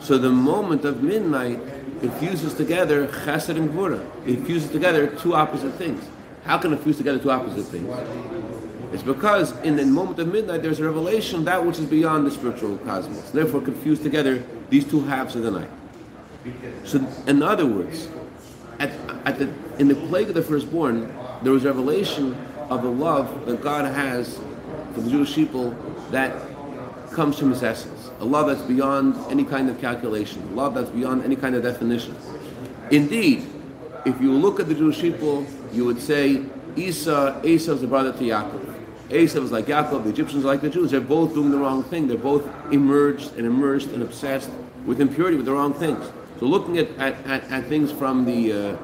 So 0.00 0.18
the 0.18 0.30
moment 0.30 0.84
of 0.84 1.02
midnight 1.02 1.60
it 2.02 2.10
fuses 2.14 2.54
together 2.54 3.06
chesed 3.06 3.56
and 3.56 3.70
gvura. 3.70 4.04
It 4.26 4.44
fuses 4.44 4.70
together 4.70 5.06
two 5.06 5.34
opposite 5.34 5.74
things. 5.74 6.04
How 6.44 6.58
can 6.58 6.72
it 6.72 6.80
fuse 6.80 6.96
together 6.96 7.18
two 7.18 7.30
opposite 7.30 7.64
things? 7.64 7.88
It's 8.92 9.02
because 9.02 9.56
in 9.60 9.76
the 9.76 9.86
moment 9.86 10.18
of 10.18 10.28
midnight 10.28 10.62
there's 10.62 10.80
a 10.80 10.84
revelation 10.84 11.44
that 11.44 11.64
which 11.64 11.78
is 11.78 11.86
beyond 11.86 12.26
the 12.26 12.30
spiritual 12.30 12.76
cosmos. 12.78 13.30
Therefore, 13.30 13.60
confuse 13.60 14.00
together 14.00 14.44
these 14.68 14.84
two 14.84 15.00
halves 15.02 15.36
of 15.36 15.44
the 15.44 15.50
night. 15.50 15.70
So, 16.84 17.06
in 17.26 17.42
other 17.42 17.66
words, 17.66 18.08
at, 18.80 18.90
at 19.24 19.38
the, 19.38 19.52
in 19.78 19.86
the 19.86 19.94
plague 19.94 20.28
of 20.28 20.34
the 20.34 20.42
firstborn, 20.42 21.14
there 21.42 21.52
was 21.52 21.64
revelation 21.64 22.34
of 22.68 22.82
the 22.82 22.90
love 22.90 23.46
that 23.46 23.62
God 23.62 23.84
has 23.84 24.40
for 24.92 25.00
the 25.00 25.10
Jewish 25.10 25.34
people 25.34 25.70
that 26.10 26.34
comes 27.12 27.38
from 27.38 27.50
His 27.50 27.62
essence 27.62 28.01
a 28.22 28.24
love 28.24 28.46
that's 28.46 28.62
beyond 28.62 29.16
any 29.32 29.44
kind 29.44 29.68
of 29.68 29.80
calculation, 29.80 30.40
a 30.52 30.54
love 30.54 30.74
that's 30.74 30.90
beyond 30.90 31.24
any 31.24 31.34
kind 31.34 31.56
of 31.56 31.62
definition. 31.64 32.16
Indeed, 32.92 33.44
if 34.06 34.20
you 34.20 34.32
look 34.32 34.60
at 34.60 34.68
the 34.68 34.74
Jewish 34.74 35.00
people, 35.00 35.44
you 35.72 35.84
would 35.84 36.00
say 36.00 36.44
Esau, 36.76 37.44
Esau 37.44 37.72
is 37.72 37.80
the 37.80 37.88
brother 37.88 38.12
to 38.12 38.18
Yaakov. 38.18 39.12
Esau 39.12 39.42
is 39.42 39.50
like 39.50 39.66
Yaakov, 39.66 40.04
the 40.04 40.10
Egyptians 40.10 40.44
are 40.44 40.48
like 40.48 40.60
the 40.60 40.70
Jews. 40.70 40.92
They're 40.92 41.00
both 41.00 41.34
doing 41.34 41.50
the 41.50 41.58
wrong 41.58 41.82
thing. 41.82 42.06
They're 42.06 42.16
both 42.16 42.48
emerged 42.72 43.36
and 43.36 43.44
immersed 43.44 43.88
and 43.88 44.04
obsessed 44.04 44.50
with 44.86 45.00
impurity, 45.00 45.36
with 45.36 45.46
the 45.46 45.52
wrong 45.52 45.74
things. 45.74 46.04
So 46.38 46.46
looking 46.46 46.78
at, 46.78 46.90
at, 46.98 47.26
at, 47.26 47.50
at 47.50 47.66
things 47.66 47.90
from 47.90 48.24
the 48.24 48.52
uh, 48.52 48.76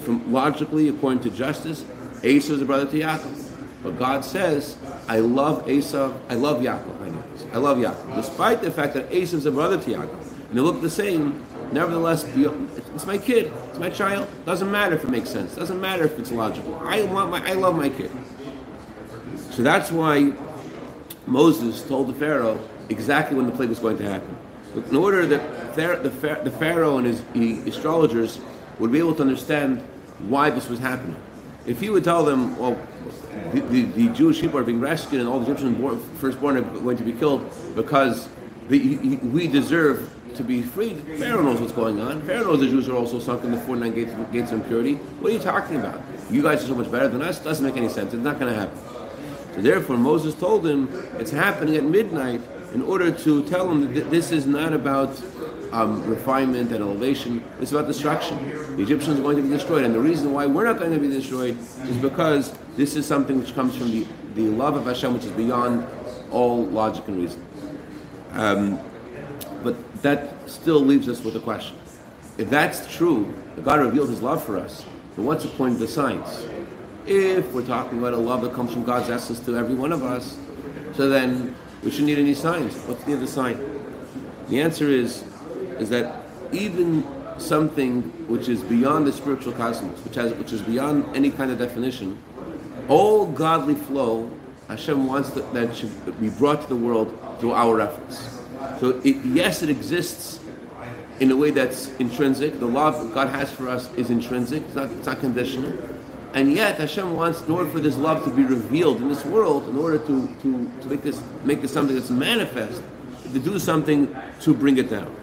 from 0.00 0.32
logically, 0.32 0.88
according 0.88 1.22
to 1.22 1.30
justice, 1.30 1.84
Esau 2.24 2.54
is 2.54 2.58
the 2.58 2.64
brother 2.64 2.90
to 2.90 2.98
Yaakov. 2.98 3.44
But 3.84 3.96
God 3.96 4.24
says, 4.24 4.76
I 5.06 5.20
love 5.20 5.70
Esau, 5.70 6.12
I 6.28 6.34
love 6.34 6.60
Yaakov. 6.60 7.00
I 7.00 7.21
love 7.58 7.78
Yaakov. 7.78 8.16
Despite 8.16 8.62
the 8.62 8.70
fact 8.70 8.94
that 8.94 9.12
Esau 9.12 9.36
is 9.36 9.46
a 9.46 9.50
brother 9.50 9.76
to 9.78 9.90
Yaakov, 9.90 10.48
and 10.48 10.58
they 10.58 10.60
look 10.60 10.80
the 10.80 10.90
same, 10.90 11.44
nevertheless, 11.72 12.24
it's 12.24 13.06
my 13.06 13.18
kid, 13.18 13.52
it's 13.70 13.78
my 13.78 13.90
child. 13.90 14.28
Doesn't 14.44 14.70
matter 14.70 14.94
if 14.94 15.04
it 15.04 15.10
makes 15.10 15.30
sense. 15.30 15.54
Doesn't 15.54 15.80
matter 15.80 16.04
if 16.04 16.18
it's 16.18 16.30
logical. 16.30 16.74
I 16.84 17.02
want 17.04 17.30
my, 17.30 17.42
I 17.48 17.54
love 17.54 17.76
my 17.76 17.88
kid. 17.88 18.10
So 19.50 19.62
that's 19.62 19.90
why 19.90 20.32
Moses 21.26 21.82
told 21.82 22.08
the 22.08 22.14
Pharaoh 22.14 22.58
exactly 22.88 23.36
when 23.36 23.46
the 23.46 23.52
plague 23.52 23.68
was 23.68 23.78
going 23.78 23.98
to 23.98 24.04
happen. 24.04 24.36
In 24.74 24.96
order 24.96 25.26
that 25.26 25.74
the 25.74 26.50
Pharaoh 26.58 26.98
and 26.98 27.06
his 27.06 27.22
astrologers 27.66 28.40
would 28.78 28.90
be 28.90 28.98
able 28.98 29.14
to 29.14 29.22
understand 29.22 29.80
why 30.20 30.50
this 30.50 30.68
was 30.68 30.78
happening. 30.78 31.16
If 31.66 31.80
he 31.80 31.90
would 31.90 32.04
tell 32.04 32.24
them, 32.24 32.56
well, 32.58 32.78
the, 33.52 33.60
the, 33.60 33.82
the 33.82 34.08
Jewish 34.08 34.40
people 34.40 34.58
are 34.58 34.64
being 34.64 34.80
rescued 34.80 35.20
and 35.20 35.28
all 35.28 35.40
the 35.40 35.46
Egyptian 35.46 35.74
born, 35.74 36.00
firstborn 36.16 36.56
are 36.56 36.62
going 36.62 36.96
to 36.96 37.04
be 37.04 37.12
killed 37.12 37.50
because 37.74 38.28
the, 38.68 38.96
we 39.18 39.46
deserve 39.46 40.10
to 40.36 40.42
be 40.42 40.62
freed. 40.62 41.02
Pharaoh 41.18 41.42
knows 41.42 41.60
what's 41.60 41.72
going 41.72 42.00
on. 42.00 42.22
Pharaoh 42.22 42.44
knows 42.44 42.60
the 42.60 42.66
Jews 42.66 42.88
are 42.88 42.96
also 42.96 43.18
sunk 43.18 43.44
in 43.44 43.52
the 43.52 43.60
49 43.60 43.94
gates, 43.94 44.12
gates 44.32 44.52
of 44.52 44.60
impurity. 44.60 44.94
What 44.94 45.30
are 45.30 45.34
you 45.34 45.40
talking 45.40 45.76
about? 45.76 46.00
You 46.30 46.42
guys 46.42 46.64
are 46.64 46.68
so 46.68 46.74
much 46.74 46.90
better 46.90 47.08
than 47.08 47.22
us. 47.22 47.38
Doesn't 47.38 47.64
make 47.64 47.76
any 47.76 47.88
sense. 47.88 48.14
It's 48.14 48.22
not 48.22 48.38
going 48.38 48.52
to 48.52 48.58
happen. 48.58 48.78
So 49.54 49.60
therefore, 49.60 49.98
Moses 49.98 50.34
told 50.34 50.66
him 50.66 50.88
it's 51.18 51.30
happening 51.30 51.76
at 51.76 51.84
midnight 51.84 52.40
in 52.72 52.82
order 52.82 53.10
to 53.10 53.42
tell 53.44 53.70
him 53.70 53.92
that 53.94 54.10
this 54.10 54.32
is 54.32 54.46
not 54.46 54.72
about 54.72 55.22
um, 55.72 56.04
refinement 56.06 56.70
and 56.70 56.82
elevation. 56.82 57.42
It's 57.60 57.72
about 57.72 57.86
destruction. 57.86 58.76
The 58.76 58.82
Egyptians 58.82 59.18
are 59.18 59.22
going 59.22 59.36
to 59.36 59.42
be 59.42 59.48
destroyed, 59.48 59.84
and 59.84 59.94
the 59.94 60.00
reason 60.00 60.32
why 60.32 60.46
we're 60.46 60.64
not 60.64 60.78
going 60.78 60.92
to 60.92 61.00
be 61.00 61.08
destroyed 61.08 61.58
is 61.58 61.96
because 61.96 62.54
this 62.76 62.94
is 62.94 63.06
something 63.06 63.38
which 63.38 63.54
comes 63.54 63.76
from 63.76 63.90
the, 63.90 64.06
the 64.34 64.48
love 64.48 64.76
of 64.76 64.86
Hashem, 64.86 65.14
which 65.14 65.24
is 65.24 65.32
beyond 65.32 65.86
all 66.30 66.66
logic 66.66 67.08
and 67.08 67.18
reason. 67.22 67.46
Um, 68.32 68.80
but 69.62 70.02
that 70.02 70.48
still 70.48 70.80
leaves 70.80 71.08
us 71.08 71.22
with 71.22 71.36
a 71.36 71.40
question. 71.40 71.76
If 72.38 72.50
that's 72.50 72.94
true, 72.94 73.34
if 73.56 73.64
God 73.64 73.80
revealed 73.80 74.08
His 74.08 74.22
love 74.22 74.44
for 74.44 74.58
us, 74.58 74.84
then 75.16 75.24
what's 75.24 75.44
the 75.44 75.50
point 75.50 75.74
of 75.74 75.80
the 75.80 75.88
signs? 75.88 76.46
If 77.06 77.50
we're 77.52 77.66
talking 77.66 77.98
about 77.98 78.12
a 78.12 78.16
love 78.18 78.42
that 78.42 78.54
comes 78.54 78.72
from 78.72 78.84
God's 78.84 79.10
essence 79.10 79.40
to 79.40 79.56
every 79.56 79.74
one 79.74 79.92
of 79.92 80.02
us, 80.02 80.38
so 80.94 81.08
then 81.08 81.54
we 81.82 81.90
shouldn't 81.90 82.08
need 82.08 82.18
any 82.18 82.34
signs. 82.34 82.74
What's 82.84 83.04
the 83.04 83.14
other 83.14 83.26
sign? 83.26 83.58
The 84.48 84.60
answer 84.60 84.88
is, 84.88 85.24
is 85.80 85.88
that 85.90 86.24
even 86.52 87.06
something 87.38 88.02
which 88.28 88.48
is 88.48 88.62
beyond 88.62 89.06
the 89.06 89.12
spiritual 89.12 89.52
cosmos, 89.52 89.98
which 90.04 90.14
has, 90.14 90.32
which 90.34 90.52
is 90.52 90.62
beyond 90.62 91.04
any 91.16 91.30
kind 91.30 91.50
of 91.50 91.58
definition, 91.58 92.22
all 92.88 93.26
godly 93.26 93.74
flow, 93.74 94.30
Hashem 94.68 95.06
wants 95.06 95.30
that, 95.30 95.76
should 95.76 96.20
be 96.20 96.30
brought 96.30 96.62
to 96.62 96.68
the 96.68 96.76
world 96.76 97.18
through 97.40 97.52
our 97.52 97.80
efforts. 97.80 98.40
So 98.80 99.00
it, 99.04 99.16
yes, 99.24 99.62
it 99.62 99.70
exists 99.70 100.40
in 101.20 101.30
a 101.30 101.36
way 101.36 101.50
that's 101.50 101.88
intrinsic. 101.98 102.58
The 102.58 102.66
love 102.66 103.12
God 103.12 103.28
has 103.28 103.50
for 103.50 103.68
us 103.68 103.92
is 103.94 104.10
intrinsic. 104.10 104.62
It's 104.64 104.74
not, 104.74 104.90
it's 104.90 105.06
not 105.06 105.20
conditional. 105.20 105.72
And 106.34 106.52
yet 106.52 106.78
Hashem 106.78 107.14
wants, 107.14 107.42
in 107.42 107.50
order 107.50 107.68
for 107.70 107.80
this 107.80 107.96
love 107.96 108.24
to 108.24 108.30
be 108.30 108.42
revealed 108.42 109.02
in 109.02 109.08
this 109.08 109.24
world, 109.26 109.68
in 109.68 109.76
order 109.76 109.98
to, 109.98 110.26
to, 110.42 110.72
to 110.80 110.86
make 110.88 111.02
this 111.02 111.22
make 111.44 111.60
this 111.60 111.72
something 111.72 111.94
that's 111.94 112.10
manifest, 112.10 112.82
to 113.32 113.38
do 113.38 113.58
something 113.58 114.14
to 114.40 114.54
bring 114.54 114.78
it 114.78 114.88
down. 114.88 115.14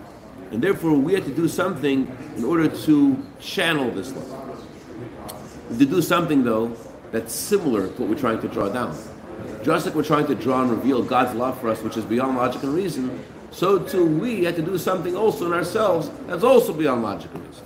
And 0.52 0.62
therefore 0.62 0.94
we 0.94 1.14
have 1.14 1.26
to 1.26 1.34
do 1.34 1.48
something 1.48 2.08
in 2.36 2.44
order 2.44 2.68
to 2.68 3.26
channel 3.40 3.92
this 3.92 4.14
love. 4.14 4.66
To 5.78 5.86
do 5.86 6.02
something 6.02 6.44
though 6.44 6.76
that's 7.12 7.34
similar 7.34 7.88
to 7.88 8.02
what 8.02 8.10
we're 8.10 8.20
trying 8.20 8.42
to 8.42 8.48
draw 8.48 8.70
down. 8.70 8.98
Just 9.64 9.86
like 9.86 9.96
we're 9.96 10.04
trying 10.04 10.28
to 10.28 10.36
draw 10.36 10.62
and 10.62 10.72
reveal 10.72 11.04
God's 11.04 11.36
love 11.36 11.60
for 11.60 11.70
us, 11.70 11.82
which 11.82 11.98
is 11.98 12.06
beyond 12.06 12.38
logic 12.38 12.64
and 12.64 12.74
reason, 12.74 13.24
so 13.52 13.80
too 13.80 14.06
we 14.06 14.44
had 14.44 14.56
to 14.56 14.62
do 14.62 14.78
something 14.78 15.16
also 15.16 15.46
in 15.46 15.54
ourselves 15.54 16.10
that's 16.28 16.44
also 16.44 16.74
beyond 16.74 17.04
logic 17.04 17.32
and 17.34 17.46
reason. 17.46 17.66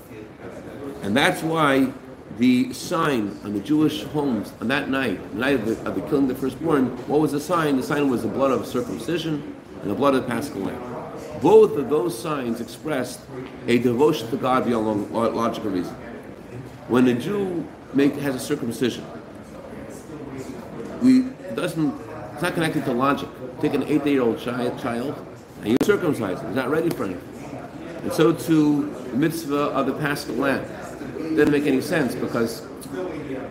And 1.02 1.16
that's 1.16 1.44
why 1.44 1.92
the 2.38 2.74
sign 2.74 3.40
on 3.44 3.54
the 3.54 3.60
Jewish 3.60 4.04
homes 4.06 4.54
on 4.60 4.68
that 4.70 4.90
night, 4.90 5.22
the 5.34 5.40
night 5.40 5.56
of 5.56 5.66
the, 5.66 5.88
of 5.88 5.96
the 5.96 6.02
killing 6.02 6.24
of 6.24 6.30
the 6.30 6.36
firstborn, 6.36 6.88
what 7.08 7.20
was 7.20 7.32
the 7.32 7.40
sign? 7.40 7.78
The 7.78 7.84
sign 7.84 8.10
was 8.10 8.24
the 8.24 8.30
blood 8.30 8.52
of 8.52 8.66
circumcision 8.66 9.56
and 9.82 9.92
the 9.92 9.96
blood 9.96 10.16
of 10.16 10.24
the 10.24 10.30
paschal 10.30 10.62
lamb. 10.62 10.93
Both 11.44 11.76
of 11.78 11.90
those 11.90 12.18
signs 12.18 12.62
expressed 12.62 13.20
a 13.68 13.78
devotion 13.78 14.30
to 14.30 14.38
God 14.38 14.66
beyond 14.66 15.14
uh, 15.14 15.30
logical 15.30 15.72
reason. 15.72 15.94
When 16.88 17.06
a 17.10 17.14
Jew 17.14 17.68
make, 17.94 18.16
has 18.16 18.34
a 18.34 18.40
circumcision, 18.40 19.06
we 21.02 21.24
doesn't 21.54 21.94
it's 22.32 22.42
not 22.42 22.54
connected 22.54 22.86
to 22.86 22.94
logic. 22.94 23.28
Take 23.60 23.74
an 23.74 23.84
eight-year-old 23.84 24.40
child, 24.40 24.80
child 24.80 25.28
and 25.62 25.72
you 25.72 25.78
circumcise 25.84 26.40
him. 26.40 26.48
He's 26.48 26.56
not 26.56 26.70
ready 26.70 26.90
for 26.90 27.04
anything. 27.04 27.30
And 28.04 28.14
so 28.14 28.34
too, 28.34 28.90
the 29.12 29.18
mitzvah 29.18 29.66
of 29.72 29.86
the 29.86 29.94
paschal 29.94 30.36
lamb 30.36 30.66
doesn't 31.36 31.52
make 31.52 31.66
any 31.66 31.82
sense 31.82 32.16
because 32.16 32.66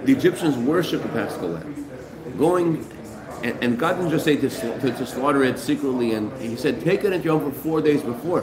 the 0.04 0.12
Egyptians 0.12 0.56
worship 0.56 1.02
the 1.02 1.08
paschal 1.11 1.50
lamb. 1.50 1.87
Going 2.38 2.84
and, 3.42 3.62
and 3.62 3.78
God 3.78 3.96
didn't 3.96 4.11
just 4.11 4.25
say 4.25 4.37
to, 4.37 4.49
to, 4.49 4.80
to, 4.80 5.06
slaughter 5.06 5.42
it 5.42 5.58
secretly, 5.58 6.12
and 6.12 6.32
He 6.40 6.56
said, 6.56 6.80
take 6.80 7.04
it 7.04 7.12
into 7.12 7.25
your 7.25 7.40
home 7.40 7.52
for 7.52 7.58
four 7.58 7.80
days 7.80 8.02
before. 8.02 8.42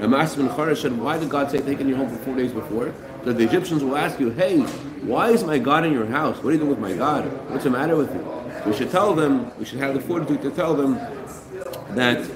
And 0.00 0.12
Masya 0.12 0.38
ben 0.38 0.48
Charash 0.48 0.82
said, 0.82 0.98
why 0.98 1.18
did 1.18 1.30
God 1.30 1.50
say 1.50 1.58
take 1.58 1.78
it 1.78 1.82
in 1.82 1.88
your 1.88 1.98
home 1.98 2.10
for 2.10 2.22
four 2.24 2.36
days 2.36 2.52
before? 2.52 2.92
So 3.24 3.32
the 3.32 3.44
Egyptians 3.44 3.84
will 3.84 3.96
ask 3.96 4.18
you, 4.18 4.30
hey, 4.30 4.58
why 5.02 5.30
is 5.30 5.44
my 5.44 5.58
God 5.58 5.84
in 5.84 5.92
your 5.92 6.06
house? 6.06 6.36
What 6.38 6.50
are 6.50 6.52
you 6.52 6.58
doing 6.58 6.70
with 6.70 6.78
my 6.80 6.94
God? 6.94 7.24
What's 7.50 7.64
the 7.64 7.70
matter 7.70 7.96
with 7.96 8.12
you? 8.12 8.70
We 8.70 8.76
should 8.76 8.90
tell 8.90 9.14
them, 9.14 9.52
we 9.58 9.64
should 9.64 9.78
have 9.78 9.94
the 9.94 10.00
fortitude 10.00 10.42
to 10.42 10.50
tell 10.50 10.74
them 10.74 10.94
that 11.94 12.28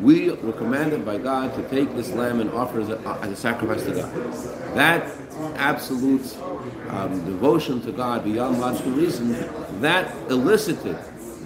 we 0.00 0.30
were 0.30 0.52
commanded 0.52 1.04
by 1.04 1.18
God 1.18 1.54
to 1.54 1.62
take 1.68 1.94
this 1.94 2.10
lamb 2.10 2.40
and 2.40 2.50
offer 2.50 2.80
a, 2.80 3.18
as 3.22 3.32
a 3.32 3.36
sacrifice 3.36 3.84
to 3.84 3.92
God. 3.92 4.12
That 4.74 5.10
absolute 5.56 6.36
um, 6.88 7.24
devotion 7.24 7.80
to 7.82 7.92
God 7.92 8.24
beyond 8.24 8.60
logical 8.60 8.92
reason, 8.92 9.32
that 9.80 10.14
elicited 10.30 10.98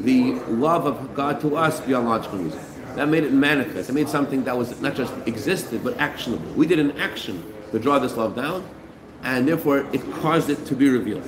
the 0.03 0.33
love 0.49 0.87
of 0.87 1.15
God 1.15 1.41
to 1.41 1.57
us 1.57 1.81
beyond 1.81 2.09
logical 2.09 2.39
reason. 2.39 2.61
That 2.97 3.09
made 3.09 3.25
it 3.25 3.33
manifest. 3.33 3.89
It 3.89 3.93
made 3.93 4.09
something 4.09 4.45
that 4.45 4.57
was 4.57 4.79
not 4.81 4.95
just 4.95 5.15
existed, 5.27 5.83
but 5.83 5.99
actionable. 5.99 6.51
We 6.53 6.67
did 6.67 6.79
an 6.79 6.99
action 7.01 7.43
to 7.71 7.79
draw 7.79 7.99
this 7.99 8.17
love 8.17 8.37
down, 8.37 8.69
and 9.23 9.49
therefore 9.49 9.87
it 9.93 10.03
caused 10.15 10.51
it 10.51 10.67
to 10.67 10.75
be 10.75 10.89
revealed. 10.89 11.25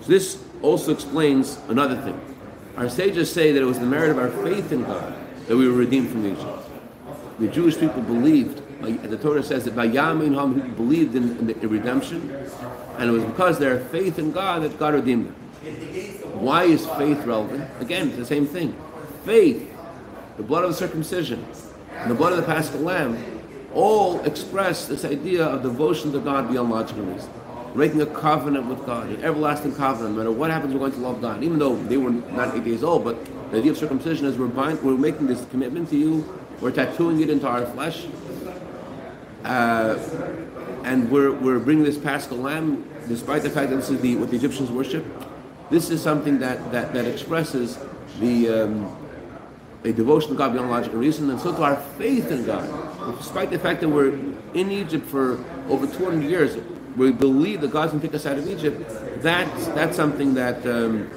So 0.00 0.08
this 0.08 0.42
also 0.62 0.92
explains 0.92 1.58
another 1.68 2.00
thing. 2.00 2.18
Our 2.76 2.88
sages 2.88 3.30
say 3.30 3.52
that 3.52 3.60
it 3.60 3.66
was 3.66 3.78
the 3.78 3.86
merit 3.86 4.10
of 4.10 4.18
our 4.18 4.30
faith 4.44 4.72
in 4.72 4.84
God 4.84 5.14
that 5.46 5.56
we 5.56 5.68
were 5.68 5.74
redeemed 5.74 6.10
from 6.10 6.26
Egypt. 6.26 6.68
The 7.38 7.48
Jewish 7.48 7.78
people 7.78 8.02
believed, 8.02 8.62
the 8.80 9.18
Torah 9.18 9.42
says 9.42 9.64
that 9.64 9.74
Vaya'amin 9.74 10.34
ha'am, 10.34 10.54
people 10.54 10.70
believed 10.70 11.14
in, 11.14 11.36
in, 11.38 11.46
the 11.46 11.68
redemption, 11.68 12.30
and 12.98 13.10
it 13.10 13.12
was 13.12 13.24
because 13.24 13.58
their 13.58 13.80
faith 13.86 14.18
in 14.18 14.32
God 14.32 14.62
that 14.62 14.78
God 14.78 14.94
redeemed 14.94 15.26
them. 15.26 15.36
Why 16.34 16.64
is 16.64 16.86
faith 16.86 17.24
relevant? 17.24 17.68
Again, 17.80 18.08
it's 18.08 18.16
the 18.16 18.26
same 18.26 18.46
thing. 18.46 18.76
Faith, 19.24 19.72
the 20.36 20.42
blood 20.42 20.64
of 20.64 20.70
the 20.70 20.76
circumcision, 20.76 21.44
and 21.92 22.10
the 22.10 22.14
blood 22.14 22.32
of 22.32 22.38
the 22.38 22.44
paschal 22.44 22.80
lamb, 22.80 23.16
all 23.74 24.20
express 24.20 24.86
this 24.86 25.04
idea 25.04 25.44
of 25.44 25.62
devotion 25.62 26.12
to 26.12 26.20
God 26.20 26.50
beyond 26.50 26.70
logical 26.70 27.04
reason. 27.04 27.30
Making 27.74 28.00
a 28.00 28.06
covenant 28.06 28.66
with 28.66 28.86
God, 28.86 29.08
an 29.08 29.22
everlasting 29.22 29.74
covenant, 29.74 30.14
no 30.14 30.18
matter 30.18 30.32
what 30.32 30.50
happens, 30.50 30.72
we're 30.72 30.78
going 30.78 30.92
to 30.92 30.98
love 30.98 31.20
God. 31.20 31.42
Even 31.42 31.58
though 31.58 31.76
they 31.76 31.96
were 31.96 32.10
not 32.10 32.56
eight 32.56 32.64
days 32.64 32.82
old, 32.82 33.04
but 33.04 33.22
the 33.50 33.58
idea 33.58 33.72
of 33.72 33.76
circumcision 33.76 34.24
is 34.24 34.38
we're, 34.38 34.46
bind, 34.46 34.82
we're 34.82 34.96
making 34.96 35.26
this 35.26 35.44
commitment 35.46 35.90
to 35.90 35.96
you, 35.96 36.40
we're 36.60 36.70
tattooing 36.70 37.20
it 37.20 37.28
into 37.28 37.46
our 37.46 37.66
flesh, 37.66 38.06
uh, 39.44 39.98
and 40.84 41.10
we're, 41.10 41.32
we're 41.32 41.58
bringing 41.58 41.84
this 41.84 41.98
paschal 41.98 42.38
lamb, 42.38 42.88
despite 43.08 43.42
the 43.42 43.50
fact 43.50 43.70
that 43.70 43.76
this 43.76 43.90
is 43.90 44.00
the, 44.00 44.16
what 44.16 44.30
the 44.30 44.36
Egyptians 44.36 44.70
worship. 44.70 45.04
This 45.70 45.90
is 45.90 46.02
something 46.02 46.38
that, 46.38 46.72
that, 46.72 46.94
that 46.94 47.04
expresses 47.04 47.78
the 48.20 48.48
um, 48.48 48.96
a 49.84 49.92
devotion 49.92 50.30
to 50.30 50.36
God 50.36 50.52
beyond 50.52 50.70
logical 50.70 50.98
reason, 50.98 51.30
and 51.30 51.40
so 51.40 51.54
to 51.54 51.62
our 51.62 51.76
faith 51.98 52.30
in 52.30 52.44
God. 52.44 52.68
Despite 53.18 53.50
the 53.50 53.58
fact 53.58 53.80
that 53.80 53.88
we're 53.88 54.14
in 54.54 54.70
Egypt 54.72 55.06
for 55.08 55.44
over 55.68 55.86
200 55.86 56.28
years, 56.28 56.56
we 56.96 57.12
believe 57.12 57.60
that 57.60 57.70
God's 57.70 57.92
going 57.92 58.00
to 58.00 58.08
take 58.08 58.14
us 58.14 58.26
out 58.26 58.38
of 58.38 58.48
Egypt. 58.48 58.82
That's 59.22 59.66
that's 59.68 59.96
something 59.96 60.34
that 60.34 60.66
um, 60.66 61.08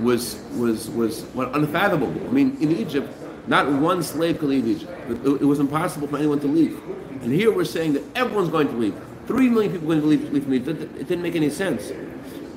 was 0.00 0.40
was 0.54 0.88
was 0.90 1.24
unfathomable. 1.36 2.28
I 2.28 2.32
mean, 2.32 2.56
in 2.60 2.72
Egypt, 2.72 3.12
not 3.46 3.70
one 3.70 4.02
slave 4.02 4.38
could 4.38 4.48
leave 4.50 4.66
Egypt. 4.66 4.92
It, 5.08 5.42
it, 5.42 5.44
was 5.44 5.58
impossible 5.58 6.08
for 6.08 6.16
anyone 6.16 6.40
to 6.40 6.46
leave. 6.46 6.80
And 7.22 7.32
here 7.32 7.52
we're 7.52 7.64
saying 7.64 7.94
that 7.94 8.04
everyone's 8.14 8.50
going 8.50 8.68
to 8.68 8.74
leave. 8.74 8.94
Three 9.26 9.48
million 9.48 9.72
people 9.72 9.92
are 9.92 10.00
going 10.00 10.02
to 10.02 10.06
leave, 10.06 10.32
leave 10.32 10.44
from 10.44 10.54
Egypt. 10.54 10.80
It, 10.80 11.00
it 11.00 11.08
didn't 11.08 11.22
make 11.22 11.34
any 11.34 11.50
sense. 11.50 11.90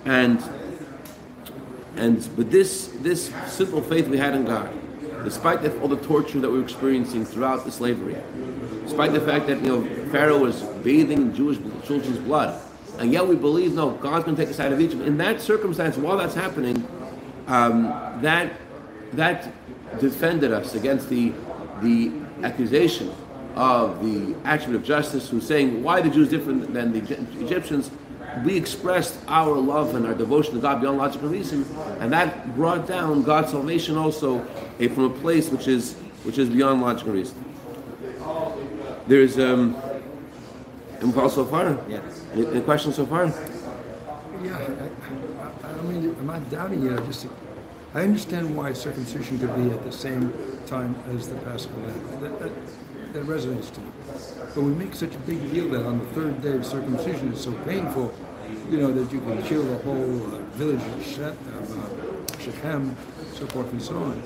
And 0.05 0.41
and 1.95 2.27
but 2.35 2.49
this 2.51 2.87
this 2.99 3.31
simple 3.47 3.81
faith 3.81 4.07
we 4.07 4.17
had 4.17 4.33
in 4.33 4.45
God, 4.45 4.71
despite 5.23 5.65
all 5.81 5.87
the 5.87 5.97
torture 5.97 6.39
that 6.39 6.49
we 6.49 6.57
were 6.57 6.63
experiencing 6.63 7.25
throughout 7.25 7.65
the 7.65 7.71
slavery, 7.71 8.17
despite 8.83 9.13
the 9.13 9.21
fact 9.21 9.47
that 9.47 9.61
you 9.61 9.67
know 9.67 10.05
Pharaoh 10.11 10.39
was 10.39 10.61
bathing 10.83 11.21
in 11.21 11.35
Jewish 11.35 11.57
children's 11.85 12.19
blood, 12.19 12.61
and 12.99 13.11
yet 13.11 13.27
we 13.27 13.35
believe 13.35 13.73
no, 13.73 13.91
God's 13.91 14.25
going 14.25 14.35
to 14.35 14.41
take 14.41 14.51
us 14.51 14.59
out 14.59 14.71
of 14.71 14.79
Egypt. 14.79 15.01
In 15.01 15.17
that 15.17 15.41
circumstance, 15.41 15.97
while 15.97 16.17
that's 16.17 16.35
happening, 16.35 16.87
um, 17.47 17.83
that 18.21 18.53
that 19.13 19.51
defended 19.99 20.51
us 20.53 20.75
against 20.75 21.09
the 21.09 21.33
the 21.81 22.11
accusation 22.43 23.13
of 23.55 24.03
the 24.03 24.35
attribute 24.45 24.77
of 24.77 24.87
justice, 24.87 25.29
who's 25.29 25.45
saying 25.45 25.83
why 25.83 26.01
the 26.01 26.09
Jews 26.09 26.29
different 26.29 26.73
than 26.73 26.93
the 26.93 26.99
Egyptians. 27.43 27.91
We 28.45 28.55
expressed 28.55 29.17
our 29.27 29.55
love 29.55 29.95
and 29.95 30.05
our 30.05 30.13
devotion 30.13 30.53
to 30.55 30.59
God 30.59 30.81
beyond 30.81 30.97
logical 30.97 31.29
reason, 31.29 31.65
and 31.99 32.11
that 32.13 32.55
brought 32.55 32.87
down 32.87 33.23
God's 33.23 33.51
salvation 33.51 33.97
also 33.97 34.45
eh, 34.79 34.87
from 34.87 35.05
a 35.05 35.09
place 35.09 35.49
which 35.49 35.67
is 35.67 35.95
which 36.23 36.37
is 36.37 36.49
beyond 36.49 36.81
logical 36.81 37.13
reason. 37.13 37.43
There's 39.07 39.37
um, 39.39 39.75
any 41.01 41.11
call 41.11 41.29
so 41.29 41.45
far? 41.45 41.77
Yes. 41.89 42.23
Any, 42.33 42.45
any 42.47 42.61
questions 42.61 42.95
so 42.95 43.05
far? 43.05 43.25
Yeah, 44.43 44.57
I, 44.57 45.67
I, 45.67 45.71
I 45.71 45.81
mean, 45.81 46.15
I'm 46.19 46.27
not 46.27 46.49
doubting 46.49 46.85
it. 46.85 46.99
I 46.99 47.05
just, 47.05 47.27
I 47.93 48.03
understand 48.03 48.55
why 48.55 48.73
circumcision 48.73 49.39
could 49.39 49.55
be 49.55 49.71
at 49.71 49.83
the 49.83 49.91
same 49.91 50.31
time 50.67 50.95
as 51.09 51.27
the 51.27 51.35
Paschal 51.35 51.71
Lamb. 51.71 52.51
That, 53.13 53.25
resonates 53.25 53.73
to 53.73 53.81
me. 53.81 53.91
But 54.55 54.63
we 54.63 54.71
make 54.73 54.95
such 54.95 55.13
a 55.15 55.17
big 55.19 55.51
deal 55.51 55.67
that 55.69 55.85
on 55.85 55.99
the 55.99 56.05
third 56.13 56.41
day 56.41 56.53
of 56.55 56.65
circumcision 56.65 57.33
is 57.33 57.41
so 57.41 57.51
painful, 57.65 58.13
you 58.69 58.77
know, 58.77 58.91
that 58.93 59.11
you 59.11 59.19
can 59.19 59.43
kill 59.43 59.63
the 59.63 59.77
whole 59.79 60.35
uh, 60.35 60.39
village 60.55 60.81
of 60.81 61.19
of, 61.19 61.77
uh, 61.77 62.39
Shechem, 62.39 62.95
so 63.33 63.45
forth 63.47 63.71
and 63.71 63.81
so 63.81 63.97
on. 63.97 64.23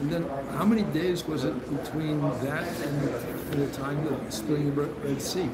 And 0.00 0.10
then, 0.10 0.28
how 0.52 0.64
many 0.64 0.82
days 0.82 1.26
was 1.26 1.44
it 1.44 1.54
between 1.82 2.20
that 2.20 2.66
and, 2.80 3.08
and 3.52 3.62
the 3.62 3.76
time 3.76 4.06
of 4.06 4.32
splitting 4.32 4.74
the 4.74 4.82
Red 4.82 5.20
Sea? 5.20 5.48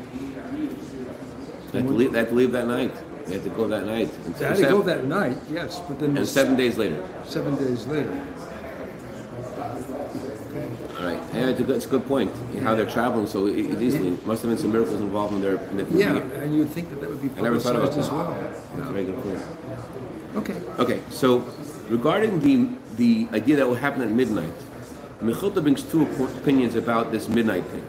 They 1.72 1.78
had 1.78 1.88
to 1.88 1.92
leave, 1.92 2.12
they 2.12 2.18
had 2.20 2.28
to 2.28 2.34
leave 2.34 2.52
that 2.52 2.66
night. 2.66 2.94
They 3.26 3.34
had 3.34 3.44
to 3.44 3.50
go 3.50 3.68
that 3.68 3.84
night. 3.84 4.10
They 4.38 4.46
had 4.46 4.56
to 4.56 4.62
go 4.62 4.82
that 4.82 5.04
night, 5.04 5.38
yes, 5.50 5.80
but 5.86 5.98
then 6.00 6.16
and 6.16 6.26
seven 6.26 6.56
days 6.56 6.78
later. 6.78 7.06
seven 7.24 7.56
days 7.56 7.86
later. 7.86 8.26
Yeah, 11.32 11.46
it's 11.50 11.60
a 11.60 11.62
good, 11.62 11.76
it's 11.76 11.86
a 11.86 11.88
good 11.88 12.06
point. 12.06 12.32
How 12.62 12.74
they're 12.74 12.90
traveling 12.90 13.26
so 13.26 13.46
easily. 13.48 14.10
Must 14.24 14.42
have 14.42 14.50
been 14.50 14.58
some 14.58 14.72
miracles 14.72 15.00
involved 15.00 15.34
in 15.34 15.40
their. 15.40 15.56
In 15.70 15.76
the, 15.76 15.84
Yeah, 15.98 16.16
and 16.16 16.56
you'd 16.56 16.70
think 16.70 16.90
that 16.90 17.00
that 17.00 17.08
would 17.08 17.22
be 17.22 17.30
I 17.38 17.42
never 17.42 17.58
thought 17.60 17.76
about 17.76 17.96
as 17.96 18.10
well. 18.10 18.32
A 18.78 18.82
very 18.92 19.04
good 19.04 19.22
point. 19.22 19.40
Okay. 20.36 20.56
Okay, 20.78 21.00
so 21.10 21.44
regarding 21.88 22.40
the 22.40 22.76
the 22.96 23.28
idea 23.32 23.56
that 23.56 23.66
will 23.66 23.76
happen 23.76 24.02
at 24.02 24.10
midnight, 24.10 24.52
Mechilta 25.22 25.62
brings 25.62 25.82
two 25.82 26.02
opinions 26.02 26.74
about 26.74 27.12
this 27.12 27.28
midnight 27.28 27.64
thing. 27.66 27.82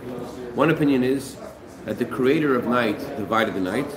One 0.55 0.69
opinion 0.69 1.03
is 1.03 1.37
that 1.85 1.97
the 1.97 2.05
creator 2.05 2.55
of 2.55 2.67
night 2.67 2.99
divided 3.17 3.55
the 3.55 3.61
night, 3.61 3.89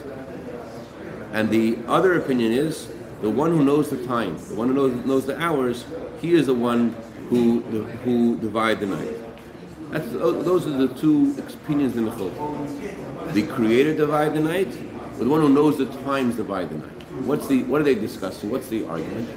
and 1.33 1.51
the 1.51 1.79
other 1.87 2.17
opinion 2.19 2.53
is 2.53 2.89
the 3.21 3.31
one 3.31 3.51
who 3.51 3.65
knows 3.65 3.91
the 3.91 4.07
time, 4.07 4.39
the 4.49 4.55
one 4.55 4.69
who 4.69 4.75
knows, 4.75 5.07
knows 5.07 5.27
the 5.27 5.39
hours, 5.41 5.85
he 6.21 6.35
is 6.35 6.47
the 6.47 6.55
one 6.55 6.95
who 7.29 7.61
who 8.05 8.37
divided 8.39 8.81
the 8.81 8.87
night. 8.87 9.17
That's, 9.95 10.09
oh, 10.15 10.43
those 10.43 10.67
are 10.67 10.77
the 10.77 10.89
two 10.89 11.37
opinions 11.39 11.97
in 11.97 12.05
the 12.05 12.11
Mechilta. 12.11 13.33
The 13.33 13.47
creator 13.47 13.95
divided 13.95 14.35
the 14.35 14.41
night, 14.41 14.77
or 15.13 15.23
the 15.23 15.31
one 15.31 15.41
who 15.41 15.49
knows 15.49 15.79
the 15.79 15.87
times 16.03 16.35
divide 16.35 16.71
the 16.71 16.79
night. 16.79 17.03
What's 17.23 17.47
the 17.47 17.63
what 17.63 17.81
are 17.81 17.85
they 17.85 17.95
discussing? 17.95 18.51
What's 18.51 18.67
the 18.67 18.85
argument? 18.89 19.29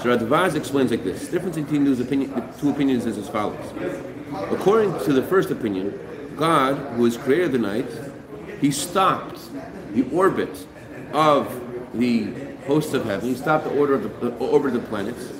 So 0.00 0.16
Radvaz 0.16 0.54
explains 0.54 0.90
like 0.90 1.04
this: 1.04 1.28
difference 1.28 1.56
between 1.56 1.84
those 1.84 2.00
opinion, 2.00 2.30
the 2.30 2.40
two 2.58 2.70
opinions 2.70 3.04
is 3.04 3.18
as 3.18 3.28
follows. 3.28 3.62
According 4.50 4.98
to 5.00 5.12
the 5.12 5.22
first 5.22 5.50
opinion, 5.50 6.00
God, 6.36 6.78
who 6.96 7.04
has 7.04 7.18
created 7.18 7.52
the 7.52 7.58
night, 7.58 7.90
he 8.62 8.70
stopped 8.70 9.38
the 9.92 10.08
orbit 10.10 10.66
of 11.12 11.52
the 11.92 12.32
hosts 12.66 12.94
of 12.94 13.04
heaven. 13.04 13.28
He 13.28 13.34
stopped 13.34 13.64
the 13.64 13.78
order 13.78 13.92
of 13.92 14.04
the, 14.04 14.30
the 14.30 14.42
of 14.42 14.72
the 14.72 14.78
planets, 14.78 15.30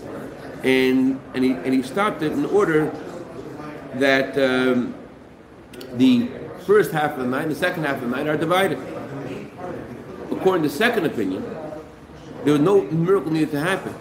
and 0.62 1.18
and 1.32 1.42
he 1.42 1.52
and 1.52 1.72
he 1.72 1.82
stopped 1.82 2.20
it 2.20 2.32
in 2.32 2.44
order 2.44 2.92
that 3.94 4.36
um, 4.38 4.94
the 5.94 6.28
first 6.66 6.92
half 6.92 7.12
of 7.12 7.20
the 7.20 7.26
night 7.26 7.44
and 7.44 7.52
the 7.52 7.56
second 7.56 7.84
half 7.84 7.96
of 7.96 8.02
the 8.02 8.08
night 8.08 8.26
are 8.26 8.36
divided. 8.36 8.78
According 10.30 10.62
to 10.62 10.68
the 10.68 10.74
second 10.74 11.06
opinion, 11.06 11.42
there 12.44 12.52
was 12.52 12.62
no 12.62 12.82
miracle 12.82 13.32
needed 13.32 13.50
to 13.52 13.60
happen. 13.60 13.94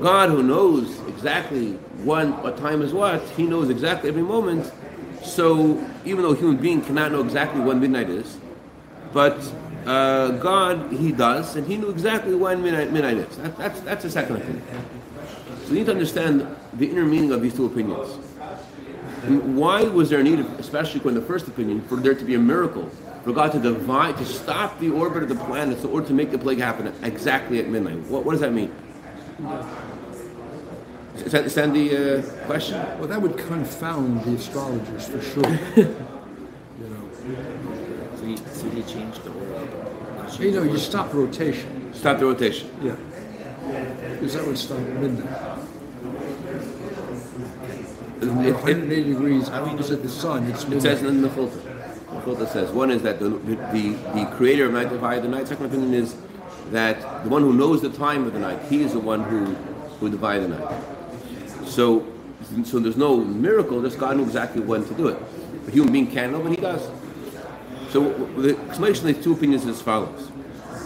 God, 0.00 0.28
who 0.30 0.42
knows 0.42 0.98
exactly 1.08 1.72
when, 2.04 2.32
what 2.42 2.58
time 2.58 2.82
is 2.82 2.92
what, 2.92 3.22
He 3.30 3.44
knows 3.44 3.70
exactly 3.70 4.08
every 4.08 4.22
moment. 4.22 4.72
So 5.22 5.82
even 6.04 6.22
though 6.22 6.32
a 6.32 6.36
human 6.36 6.56
being 6.56 6.82
cannot 6.82 7.12
know 7.12 7.22
exactly 7.22 7.60
when 7.60 7.80
midnight 7.80 8.10
is, 8.10 8.36
but 9.12 9.38
uh, 9.86 10.32
God, 10.32 10.92
He 10.92 11.12
does, 11.12 11.56
and 11.56 11.66
He 11.66 11.76
knew 11.76 11.90
exactly 11.90 12.34
when 12.34 12.62
midnight, 12.62 12.92
midnight 12.92 13.18
is. 13.18 13.36
That, 13.38 13.56
that's 13.56 13.80
that's 13.80 14.02
the 14.02 14.10
second 14.10 14.36
opinion. 14.36 14.62
So 15.64 15.70
you 15.70 15.74
need 15.76 15.86
to 15.86 15.92
understand 15.92 16.46
the 16.74 16.90
inner 16.90 17.04
meaning 17.04 17.32
of 17.32 17.40
these 17.40 17.54
two 17.54 17.66
opinions. 17.66 18.18
And 19.26 19.56
why 19.56 19.82
was 19.84 20.10
there 20.10 20.20
a 20.20 20.22
need, 20.22 20.40
especially 20.58 21.00
in 21.08 21.14
the 21.14 21.22
first 21.22 21.48
opinion, 21.48 21.80
for 21.82 21.96
there 21.96 22.14
to 22.14 22.24
be 22.24 22.34
a 22.34 22.38
miracle, 22.38 22.90
for 23.22 23.32
God 23.32 23.52
to 23.52 23.58
divide, 23.58 24.18
to 24.18 24.26
stop 24.26 24.78
the 24.80 24.90
orbit 24.90 25.22
of 25.22 25.28
the 25.30 25.34
planets 25.34 25.82
in 25.82 25.90
order 25.90 26.06
to 26.08 26.12
make 26.12 26.30
the 26.30 26.38
plague 26.38 26.58
happen 26.58 26.92
exactly 27.02 27.58
at 27.58 27.68
midnight? 27.68 27.98
What, 28.08 28.24
what 28.24 28.32
does 28.32 28.40
that 28.42 28.52
mean? 28.52 28.70
Does 31.16 31.54
that 31.54 31.72
the 31.72 32.18
uh, 32.18 32.22
question? 32.46 32.80
Well, 32.98 33.08
that 33.08 33.22
would 33.22 33.38
confound 33.38 34.24
the 34.24 34.32
astrologers 34.34 35.08
for 35.08 35.22
sure. 35.22 35.48
you 35.76 35.84
know, 36.80 37.10
So 38.16 38.24
he, 38.24 38.36
so 38.36 38.68
he 38.70 38.82
changed 38.82 39.22
the 39.24 39.30
order. 39.30 40.42
you 40.42 40.50
know, 40.50 40.62
you 40.64 40.76
stop 40.76 41.14
rotation. 41.14 41.94
Stop 41.94 42.18
the 42.18 42.26
rotation. 42.26 42.68
Yeah. 42.82 42.96
Because 44.12 44.34
that 44.34 44.46
would 44.46 44.58
stop 44.58 44.78
at 44.80 44.88
midnight. 45.00 45.24
It, 45.24 45.32
When 46.04 46.20
it- 47.70 47.86
you're 47.86 48.13
180 48.28 49.04
degrees 49.04 49.48
opposite 49.50 50.02
the 50.02 50.08
sun, 50.08 50.46
it's 50.50 50.64
it 50.64 50.80
says 50.80 51.02
in 51.02 51.22
the 51.22 51.28
Mechilta. 51.28 51.62
The 51.62 52.20
Mechilta 52.20 52.48
says 52.52 52.70
one 52.70 52.90
is 52.90 53.02
that 53.02 53.18
the, 53.18 53.30
the, 53.30 53.56
the 54.14 54.30
creator 54.36 54.66
of 54.66 54.72
night 54.72 54.90
divided 54.90 55.24
the 55.24 55.28
night. 55.28 55.48
Second 55.48 55.66
opinion 55.66 55.94
is 55.94 56.16
that 56.70 57.24
the 57.24 57.30
one 57.30 57.42
who 57.42 57.52
knows 57.52 57.82
the 57.82 57.90
time 57.90 58.26
of 58.26 58.32
the 58.32 58.38
night, 58.38 58.60
he 58.68 58.82
is 58.82 58.92
the 58.92 59.00
one 59.00 59.22
who, 59.24 59.46
who 60.00 60.10
divided 60.10 60.50
the 60.50 60.58
night. 60.58 60.82
So, 61.66 62.06
so 62.64 62.78
there's 62.78 62.96
no 62.96 63.16
miracle, 63.16 63.82
just 63.82 63.98
God 63.98 64.16
knew 64.16 64.24
exactly 64.24 64.62
when 64.62 64.84
to 64.84 64.94
do 64.94 65.08
it. 65.08 65.18
A 65.66 65.70
human 65.70 65.92
being 65.92 66.10
can't 66.10 66.32
know, 66.32 66.40
but 66.40 66.50
he 66.50 66.56
does. 66.56 66.88
So 67.90 68.12
the 68.36 68.58
explanation 68.68 69.08
of 69.08 69.14
these 69.14 69.24
two 69.24 69.32
opinions 69.32 69.62
is 69.64 69.76
as 69.76 69.82
follows. 69.82 70.30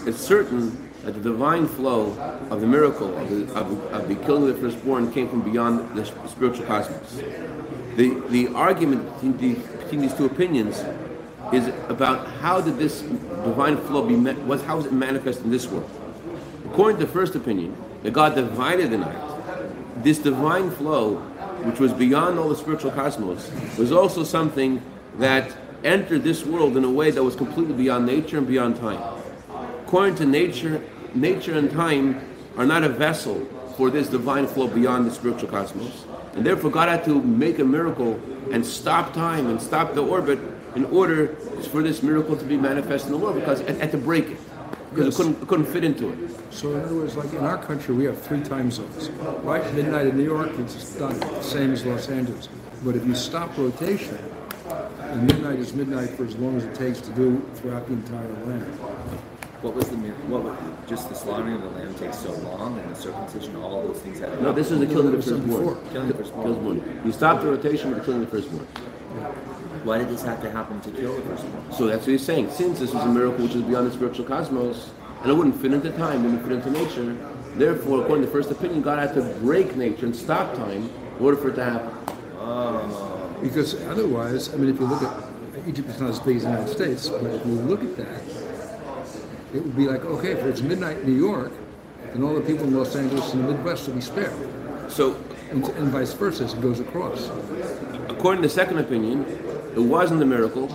It's 0.07 0.19
certain 0.19 0.88
that 1.09 1.23
the 1.23 1.31
divine 1.31 1.67
flow 1.67 2.13
of 2.51 2.61
the 2.61 2.67
miracle 2.67 3.17
of 3.17 3.31
the, 3.31 3.55
of 3.55 3.95
of 3.95 4.09
the 4.09 4.15
killing 4.27 4.47
of 4.47 4.55
the 4.55 4.61
firstborn 4.61 5.11
came 5.11 5.27
from 5.27 5.41
beyond 5.41 5.97
the 5.97 6.05
spiritual 6.05 6.67
cosmos. 6.67 7.23
The, 7.97 8.23
the 8.29 8.49
argument 8.49 9.11
between, 9.15 9.39
the, 9.39 9.55
between 9.79 10.03
these 10.03 10.13
two 10.13 10.27
opinions 10.27 10.85
is 11.51 11.69
about 11.89 12.29
how 12.43 12.61
did 12.61 12.77
this 12.77 13.01
divine 13.01 13.79
flow 13.79 14.07
be 14.07 14.17
met, 14.17 14.37
was 14.41 14.61
it 14.85 14.93
manifest 14.93 15.41
in 15.41 15.51
this 15.51 15.67
world? 15.67 15.89
According 16.67 17.01
to 17.01 17.07
the 17.07 17.13
first 17.13 17.35
opinion, 17.35 17.75
that 18.03 18.13
God 18.13 18.35
divided 18.35 18.91
the 18.91 18.99
night, 18.99 20.05
this 20.05 20.19
divine 20.19 20.71
flow, 20.71 21.17
which 21.65 21.81
was 21.81 21.95
beyond 21.95 22.39
all 22.39 22.51
the 22.51 22.57
spiritual 22.57 22.91
cosmos, 22.91 23.51
was 23.79 23.93
also 23.93 24.25
something 24.25 24.83
that 25.17 25.57
entered 25.85 26.23
this 26.23 26.45
world 26.45 26.77
in 26.77 26.85
a 26.85 26.91
way 26.91 27.11
that 27.11 27.25
was 27.25 27.35
completely 27.35 27.73
beyond 27.73 28.05
nature 28.05 28.37
and 28.37 28.47
beyond 28.47 28.77
time. 28.77 29.03
According 29.89 30.17
to 30.17 30.27
nature, 30.27 30.83
nature 31.21 31.59
and 31.59 31.71
time 31.71 32.21
are 32.57 32.67
not 32.67 32.83
a 32.85 32.89
vessel 32.89 33.45
for 33.77 33.91
this 33.91 34.09
divine 34.09 34.47
flow 34.47 34.67
beyond 34.67 35.07
the 35.07 35.11
spiritual 35.11 35.49
cosmos. 35.49 36.05
And 36.35 36.45
therefore, 36.45 36.71
God 36.71 36.89
had 36.89 37.05
to 37.05 37.21
make 37.23 37.59
a 37.59 37.65
miracle 37.65 38.21
and 38.53 38.65
stop 38.65 39.13
time 39.13 39.47
and 39.47 39.61
stop 39.61 39.95
the 39.95 40.03
orbit 40.03 40.39
in 40.75 40.85
order 40.87 41.29
for 41.71 41.83
this 41.83 42.03
miracle 42.03 42.37
to 42.37 42.45
be 42.45 42.57
manifest 42.57 43.07
in 43.07 43.13
the 43.13 43.19
world 43.19 43.35
because 43.37 43.61
it 43.61 43.77
had 43.81 43.91
to 43.93 43.99
break 43.99 44.31
it. 44.31 44.39
Because 44.91 45.07
Yes. 45.07 45.15
it, 45.15 45.17
couldn't, 45.17 45.43
it 45.43 45.49
couldn't 45.49 45.67
fit 45.67 45.85
into 45.85 46.09
it. 46.11 46.19
So 46.51 46.73
in 46.75 46.81
other 46.81 46.95
words, 46.95 47.17
like 47.17 47.33
in 47.33 47.45
our 47.45 47.59
country, 47.59 47.95
we 47.95 48.05
have 48.05 48.21
three 48.21 48.41
time 48.43 48.71
zones. 48.71 49.11
Right, 49.43 49.63
midnight 49.75 50.07
in 50.07 50.17
New 50.17 50.25
York, 50.25 50.51
it's 50.59 50.95
done, 50.97 51.19
the 51.21 51.43
same 51.43 51.73
as 51.73 51.85
Los 51.85 52.09
Angeles. 52.09 52.49
But 52.85 52.97
if 52.97 53.07
you 53.07 53.15
stop 53.15 53.57
rotation, 53.59 54.19
then 54.99 55.27
midnight 55.27 55.59
is 55.59 55.75
midnight 55.75 56.11
for 56.11 56.25
as 56.25 56.37
long 56.37 56.57
as 56.57 56.65
it 56.65 56.75
takes 56.75 57.01
to 57.03 57.11
do 57.13 57.43
throughout 57.57 57.87
the 57.87 57.95
entire 57.95 58.29
land. 58.47 58.79
What 59.61 59.75
was 59.75 59.89
the 59.89 59.97
mir- 59.97 60.13
what 60.29 60.45
was 60.45 60.57
just 60.89 61.09
the 61.09 61.17
slaughtering 61.17 61.55
of 61.55 61.63
the 61.63 61.71
lamb 61.71 61.93
takes 61.95 62.19
so 62.19 62.31
long 62.33 62.79
and 62.79 62.95
the 62.95 63.01
circumcision, 63.01 63.57
all 63.57 63.83
those 63.89 63.99
things 63.99 64.21
had 64.21 64.31
to 64.33 64.43
No, 64.43 64.53
this 64.53 64.71
is 64.71 64.79
the 64.79 64.87
killing 64.87 65.07
of 65.09 65.13
the 65.13 65.17
It 65.17 65.17
was 65.17 65.27
done 65.27 65.41
firstborn. 65.49 65.79
Killing 65.93 66.09
the 66.09 66.15
firstborn. 66.15 66.47
Firstborn. 66.55 67.03
You 67.05 67.13
stop 67.13 67.41
the 67.43 67.49
rotation 67.49 67.91
with 67.91 67.99
the 67.99 68.05
killing 68.05 68.23
of 68.23 68.31
the 68.31 68.37
firstborn. 68.37 68.67
Why 69.83 69.99
did 69.99 70.09
this 70.11 70.23
have 70.23 70.41
to 70.43 70.51
happen 70.51 70.81
to 70.83 70.91
kill 70.93 71.15
the 71.17 71.23
firstborn? 71.23 71.73
So 71.73 71.87
that's 71.87 72.03
what 72.07 72.13
he's 72.13 72.25
saying. 72.25 72.51
Since 72.53 72.79
this 72.79 72.95
was 72.95 73.03
a 73.05 73.09
miracle 73.09 73.45
which 73.47 73.57
is 73.57 73.63
beyond 73.63 73.89
the 73.89 73.93
spiritual 73.93 74.27
cosmos, 74.27 74.91
and 75.23 75.31
it 75.31 75.35
wouldn't 75.35 75.61
fit 75.61 75.73
into 75.73 75.91
time, 75.91 76.23
wouldn't 76.23 76.43
fit 76.45 76.53
into 76.53 76.71
nature, 76.71 77.17
therefore, 77.57 78.03
according 78.03 78.23
to 78.23 78.27
the 78.27 78.33
first 78.33 78.53
opinion, 78.53 78.81
God 78.83 79.01
had 79.01 79.13
to 79.15 79.23
break 79.41 79.75
nature 79.77 80.07
and 80.07 80.15
stop 80.15 80.55
time 80.55 80.89
in 81.19 81.25
order 81.25 81.37
for 81.37 81.49
it 81.49 81.55
to 81.57 81.65
happen. 81.65 81.91
Because 83.43 83.75
otherwise, 83.87 84.53
I 84.55 84.57
mean, 84.57 84.71
if 84.71 84.79
you 84.81 84.87
look 84.87 85.03
at 85.03 85.25
Egypt 85.67 85.89
is 85.89 86.01
not 86.01 86.11
as 86.11 86.21
big 86.21 86.37
as 86.37 86.45
the 86.45 86.51
United 86.51 86.73
States, 86.73 87.09
but 87.09 87.25
if 87.25 87.45
you 87.47 87.53
look 87.55 87.83
at 87.83 87.97
that, 87.97 88.23
it 89.55 89.63
would 89.63 89.77
be 89.77 89.87
like, 89.89 90.05
okay, 90.05 90.33
if 90.33 90.45
it's 90.45 90.61
midnight 90.63 90.99
in 90.99 91.07
New 91.07 91.19
York, 91.19 91.53
then 92.13 92.23
all 92.23 92.35
the 92.35 92.41
people 92.41 92.65
in 92.67 92.77
Los 92.77 92.95
Angeles 92.97 93.33
and 93.33 93.45
the 93.45 93.53
Midwest 93.53 93.87
will 93.89 93.95
be 93.95 94.01
spared. 94.01 94.33
So, 94.91 95.17
And, 95.51 95.65
and 95.81 95.89
vice 95.89 96.13
versa 96.13 96.45
as 96.45 96.53
it 96.55 96.61
goes 96.61 96.81
across. 96.81 97.31
according 98.09 98.43
to 98.43 98.49
the 98.49 98.55
second 98.55 98.79
opinion, 98.79 99.25
it 99.75 99.81
wasn't 99.81 100.23
a 100.23 100.27
miracle. 100.27 100.69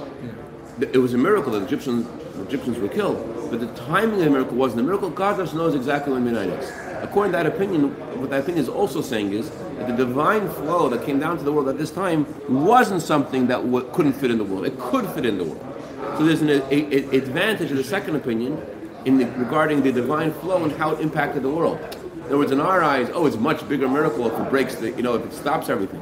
It 0.80 0.98
was 0.98 1.14
a 1.14 1.18
miracle 1.18 1.52
that 1.54 1.60
the 1.60 1.66
Egyptians, 1.66 2.08
the 2.36 2.42
Egyptians 2.44 2.80
were 2.80 2.88
killed, 2.88 3.18
but 3.52 3.60
the 3.60 3.68
timing 3.86 4.20
of 4.20 4.26
the 4.26 4.32
miracle 4.32 4.56
wasn't 4.58 4.82
a 4.82 4.84
miracle. 4.84 5.10
God 5.12 5.38
just 5.38 5.54
knows 5.54 5.76
exactly 5.76 6.14
when 6.14 6.24
midnight 6.24 6.50
is. 6.50 6.72
According 7.04 7.34
to 7.34 7.38
that 7.38 7.46
opinion, 7.46 7.92
what 8.20 8.30
that 8.32 8.42
opinion 8.42 8.64
is 8.64 8.70
also 8.70 9.02
saying 9.02 9.34
is 9.34 9.50
that 9.78 9.88
the 9.88 9.96
divine 10.06 10.50
flow 10.50 10.90
that 10.90 11.06
came 11.06 11.20
down 11.20 11.38
to 11.38 11.44
the 11.44 11.52
world 11.52 11.68
at 11.68 11.78
this 11.78 11.92
time 11.92 12.26
wasn't 12.50 13.02
something 13.02 13.46
that 13.48 13.62
w- 13.62 13.88
couldn't 13.94 14.14
fit 14.14 14.32
in 14.32 14.38
the 14.40 14.44
world. 14.46 14.66
It 14.66 14.80
could 14.80 15.06
fit 15.10 15.26
in 15.26 15.38
the 15.38 15.44
world. 15.44 15.73
So 16.18 16.26
there's 16.26 16.42
an 16.42 16.50
a, 16.50 16.56
a- 16.72 17.18
advantage 17.18 17.72
of 17.72 17.78
the 17.78 17.84
second 17.84 18.16
opinion 18.16 18.62
in 19.06 19.18
the, 19.18 19.26
regarding 19.32 19.82
the 19.84 19.92
divine 19.92 20.32
flow 20.34 20.64
and 20.64 20.72
how 20.74 20.92
it 20.96 21.02
impacted 21.02 21.44
the 21.44 21.50
world. 21.50 21.80
In 22.18 22.24
other 22.26 22.38
words, 22.38 22.52
in 22.52 22.62
our 22.62 22.82
eyes, 22.84 23.10
oh, 23.14 23.26
it's 23.26 23.36
a 23.36 23.40
much 23.40 23.68
bigger 23.68 23.90
miracle 23.90 24.26
if 24.32 24.40
it 24.40 24.50
breaks 24.50 24.76
the, 24.76 24.92
you 24.92 25.02
know, 25.02 25.16
if 25.16 25.26
it 25.26 25.34
stops 25.34 25.70
everything. 25.70 26.02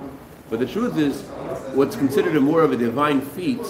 But 0.50 0.60
the 0.60 0.68
truth 0.68 0.98
is, 0.98 1.22
what's 1.74 1.96
considered 1.96 2.36
a 2.36 2.42
more 2.42 2.62
of 2.62 2.72
a 2.72 2.78
divine 2.78 3.22
feat 3.22 3.62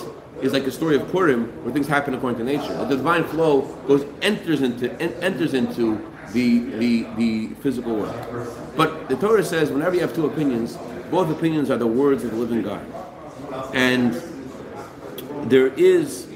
is 0.42 0.52
like 0.52 0.66
the 0.66 0.72
story 0.72 0.96
of 0.96 1.08
Purim, 1.12 1.46
where 1.64 1.72
things 1.74 1.88
happen 1.88 2.14
according 2.16 2.40
to 2.40 2.44
nature. 2.44 2.74
The 2.86 2.96
divine 2.98 3.24
flow 3.26 3.62
goes 3.88 4.04
enters 4.22 4.62
into 4.62 4.92
en- 5.00 5.14
enters 5.22 5.54
into 5.54 6.02
the, 6.34 6.60
the 6.80 7.04
the 7.18 7.48
physical 7.62 7.96
world. 7.96 8.16
But 8.76 9.08
the 9.10 9.16
Torah 9.16 9.44
says, 9.44 9.70
whenever 9.70 9.94
you 9.96 10.02
have 10.02 10.16
two 10.16 10.26
opinions, 10.26 10.78
both 11.12 11.30
opinions 11.30 11.70
are 11.70 11.78
the 11.78 11.88
words 11.88 12.24
of 12.24 12.32
the 12.32 12.38
living 12.38 12.64
God, 12.64 12.84
and 13.74 14.20
there 15.50 15.68
is 15.68 16.28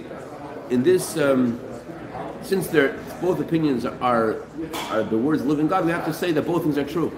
in 0.70 0.84
this. 0.84 1.18
Um, 1.18 1.60
since 2.46 2.68
they're, 2.68 2.94
both 3.22 3.40
opinions 3.40 3.86
are, 3.86 4.44
are 4.90 5.04
the 5.04 5.18
words 5.18 5.42
of 5.42 5.48
living 5.48 5.68
God, 5.68 5.86
we 5.86 5.92
have 5.92 6.06
to 6.06 6.14
say 6.14 6.32
that 6.32 6.44
both 6.44 6.64
things 6.64 6.78
are 6.78 6.86
true. 6.86 7.12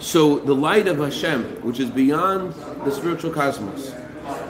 So 0.00 0.38
the 0.38 0.54
light 0.54 0.86
of 0.86 0.98
Hashem, 0.98 1.62
which 1.62 1.80
is 1.80 1.90
beyond 1.90 2.54
the 2.84 2.90
spiritual 2.90 3.32
cosmos, 3.32 3.92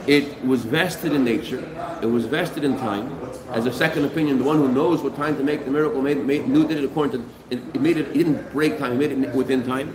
it 0.06 0.44
was 0.44 0.64
vested 0.64 1.12
in 1.12 1.24
nature, 1.24 1.64
it 2.02 2.06
was 2.06 2.24
vested 2.26 2.64
in 2.64 2.78
time. 2.78 3.14
As 3.50 3.66
a 3.66 3.72
second 3.72 4.04
opinion, 4.04 4.38
the 4.38 4.44
one 4.44 4.58
who 4.58 4.70
knows 4.70 5.02
what 5.02 5.16
time 5.16 5.36
to 5.38 5.42
make 5.42 5.64
the 5.64 5.70
miracle 5.70 6.02
made, 6.02 6.18
made 6.18 6.46
knew 6.46 6.68
did 6.68 6.78
it 6.78 6.84
according 6.84 7.20
to 7.20 7.28
it, 7.50 7.62
it 7.74 7.80
made 7.80 7.96
it, 7.96 8.08
it 8.08 8.14
didn't 8.14 8.52
break 8.52 8.78
time, 8.78 8.92
it 8.92 8.98
made 8.98 9.12
it 9.12 9.34
within 9.34 9.64
time. 9.64 9.94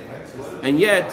And 0.63 0.79
yet, 0.79 1.05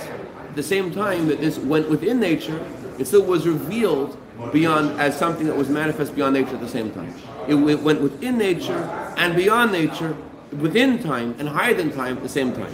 at 0.49 0.57
the 0.57 0.63
same 0.63 0.91
time 0.91 1.29
that 1.29 1.41
this 1.41 1.59
went 1.59 1.91
within 1.91 2.19
nature, 2.19 2.65
it 2.99 3.07
still 3.07 3.25
was 3.25 3.47
revealed 3.47 4.17
beyond 4.53 5.01
as 5.01 5.17
something 5.17 5.47
that 5.47 5.57
was 5.57 5.69
manifest 5.69 6.15
beyond 6.15 6.35
nature 6.35 6.55
at 6.55 6.61
the 6.61 6.69
same 6.69 6.91
time. 6.93 7.15
It 7.49 7.55
went 7.55 8.01
within 8.01 8.39
nature 8.39 8.83
and 9.17 9.35
beyond 9.37 9.73
nature, 9.73 10.17
within 10.59 11.03
time 11.03 11.35
and 11.39 11.49
higher 11.49 11.75
than 11.75 11.93
time 11.93 12.17
at 12.17 12.23
the 12.23 12.29
same 12.29 12.53
time. 12.53 12.73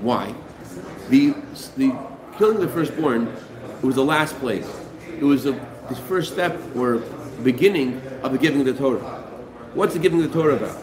Why? 0.00 0.34
The, 1.08 1.34
the 1.76 1.96
killing 2.38 2.60
the 2.60 2.68
firstborn 2.68 3.28
it 3.82 3.86
was 3.86 3.96
the 3.96 4.04
last 4.04 4.36
plague. 4.36 4.64
It 5.18 5.24
was 5.24 5.42
the, 5.42 5.52
the 5.88 5.96
first 5.96 6.32
step 6.32 6.56
or 6.76 6.98
beginning 7.42 8.00
of 8.22 8.30
the 8.30 8.38
giving 8.38 8.60
of 8.60 8.66
the 8.66 8.74
Torah. 8.74 9.00
What's 9.74 9.94
the 9.94 9.98
giving 9.98 10.22
of 10.22 10.32
the 10.32 10.40
Torah 10.40 10.54
about? 10.54 10.80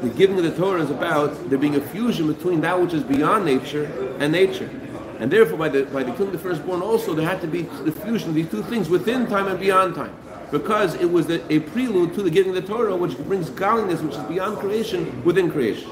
The 0.00 0.08
giving 0.08 0.38
of 0.38 0.44
the 0.44 0.56
Torah 0.56 0.82
is 0.82 0.90
about 0.90 1.50
there 1.50 1.58
being 1.58 1.74
a 1.74 1.80
fusion 1.80 2.32
between 2.32 2.62
that 2.62 2.80
which 2.80 2.94
is 2.94 3.02
beyond 3.02 3.44
nature 3.44 3.84
and 4.18 4.32
nature. 4.32 4.70
And 5.18 5.30
therefore, 5.30 5.58
by 5.58 5.68
the, 5.68 5.84
by 5.84 6.02
the 6.02 6.12
killing 6.12 6.28
of 6.28 6.32
the 6.32 6.38
firstborn, 6.38 6.82
also 6.82 7.14
there 7.14 7.26
had 7.26 7.40
to 7.40 7.46
be 7.46 7.62
the 7.62 7.92
fusion 7.92 8.30
of 8.30 8.34
these 8.34 8.50
two 8.50 8.62
things 8.64 8.88
within 8.88 9.26
time 9.26 9.46
and 9.46 9.58
beyond 9.58 9.94
time 9.94 10.14
because 10.50 10.94
it 10.94 11.10
was 11.10 11.28
a, 11.28 11.52
a 11.52 11.60
prelude 11.60 12.14
to 12.14 12.22
the 12.22 12.30
giving 12.30 12.56
of 12.56 12.62
the 12.62 12.72
Torah, 12.72 12.94
which 12.94 13.16
brings 13.18 13.50
godliness, 13.50 14.00
which 14.00 14.14
is 14.14 14.22
beyond 14.24 14.58
creation, 14.58 15.24
within 15.24 15.50
creation. 15.50 15.90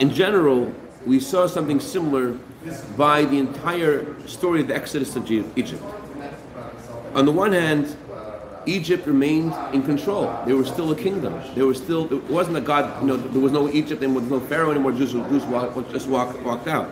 In 0.00 0.10
general, 0.10 0.74
we 1.06 1.20
saw 1.20 1.46
something 1.46 1.80
similar 1.80 2.36
by 2.96 3.24
the 3.24 3.38
entire 3.38 4.06
story 4.26 4.62
of 4.62 4.68
the 4.68 4.74
Exodus 4.74 5.16
of 5.16 5.30
Egypt. 5.30 5.82
On 7.14 7.24
the 7.24 7.32
one 7.32 7.52
hand, 7.52 7.96
Egypt 8.66 9.06
remained 9.06 9.54
in 9.72 9.82
control. 9.82 10.34
They 10.46 10.52
were 10.52 10.64
still 10.64 10.90
a 10.92 10.96
kingdom. 10.96 11.40
There 11.54 11.66
was 11.66 11.78
still 11.78 12.12
it 12.12 12.24
wasn't 12.24 12.56
a 12.56 12.60
God. 12.60 13.00
You 13.00 13.08
know, 13.08 13.16
there 13.16 13.40
was 13.40 13.52
no 13.52 13.68
Egypt 13.68 14.02
and 14.02 14.14
there 14.14 14.20
was 14.22 14.30
no 14.30 14.40
Pharaoh 14.40 14.70
anymore. 14.70 14.92
Jews, 14.92 15.12
Jews 15.12 15.44
walked, 15.44 15.90
just 15.92 16.08
walked, 16.08 16.40
walked 16.42 16.68
out. 16.68 16.90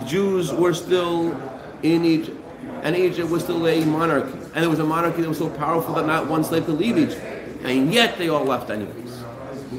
The 0.00 0.06
Jews 0.06 0.52
were 0.52 0.74
still 0.74 1.34
in 1.82 2.04
Egypt. 2.04 2.38
And 2.82 2.96
Egypt 2.96 3.30
was 3.30 3.42
still 3.42 3.66
a 3.66 3.84
monarchy. 3.84 4.38
And 4.54 4.64
it 4.64 4.68
was 4.68 4.78
a 4.78 4.84
monarchy 4.84 5.22
that 5.22 5.28
was 5.28 5.38
so 5.38 5.50
powerful 5.50 5.94
that 5.94 6.06
not 6.06 6.26
one 6.26 6.44
slave 6.44 6.66
could 6.66 6.78
leave 6.78 6.96
Egypt. 6.96 7.20
And 7.62 7.92
yet 7.92 8.16
they 8.16 8.28
all 8.28 8.44
left 8.44 8.70
anyways. 8.70 9.18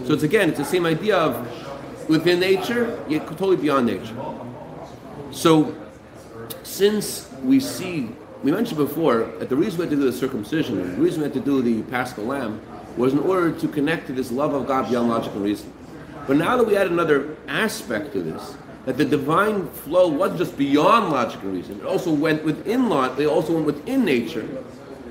So 0.05 0.13
it's 0.13 0.23
again, 0.23 0.49
it's 0.49 0.57
the 0.57 0.65
same 0.65 0.85
idea 0.85 1.17
of 1.17 1.47
within 2.07 2.39
nature, 2.39 3.03
yet 3.07 3.27
totally 3.27 3.57
beyond 3.57 3.87
nature. 3.87 4.15
So 5.31 5.75
since 6.63 7.29
we 7.43 7.59
see, 7.59 8.09
we 8.43 8.51
mentioned 8.51 8.77
before 8.77 9.25
that 9.39 9.49
the 9.49 9.55
reason 9.55 9.79
we 9.79 9.85
had 9.85 9.91
to 9.91 9.95
do 9.95 10.03
the 10.03 10.17
circumcision, 10.17 10.95
the 10.95 11.01
reason 11.01 11.21
we 11.21 11.25
had 11.25 11.33
to 11.33 11.39
do 11.39 11.61
the 11.61 11.83
paschal 11.83 12.25
lamb, 12.25 12.61
was 12.97 13.13
in 13.13 13.19
order 13.19 13.51
to 13.51 13.67
connect 13.67 14.07
to 14.07 14.13
this 14.13 14.31
love 14.31 14.53
of 14.53 14.67
God 14.67 14.89
beyond 14.89 15.09
logical 15.09 15.41
reason. 15.41 15.71
But 16.27 16.37
now 16.37 16.57
that 16.57 16.65
we 16.65 16.75
add 16.75 16.87
another 16.87 17.37
aspect 17.47 18.13
to 18.13 18.21
this, 18.21 18.55
that 18.85 18.97
the 18.97 19.05
divine 19.05 19.69
flow 19.69 20.07
wasn't 20.07 20.39
just 20.39 20.57
beyond 20.57 21.11
logical 21.11 21.51
reason, 21.51 21.79
it 21.79 21.85
also 21.85 22.11
went 22.11 22.43
within 22.43 22.89
law, 22.89 23.15
it 23.15 23.25
also 23.25 23.53
went 23.53 23.65
within 23.65 24.03
nature. 24.03 24.47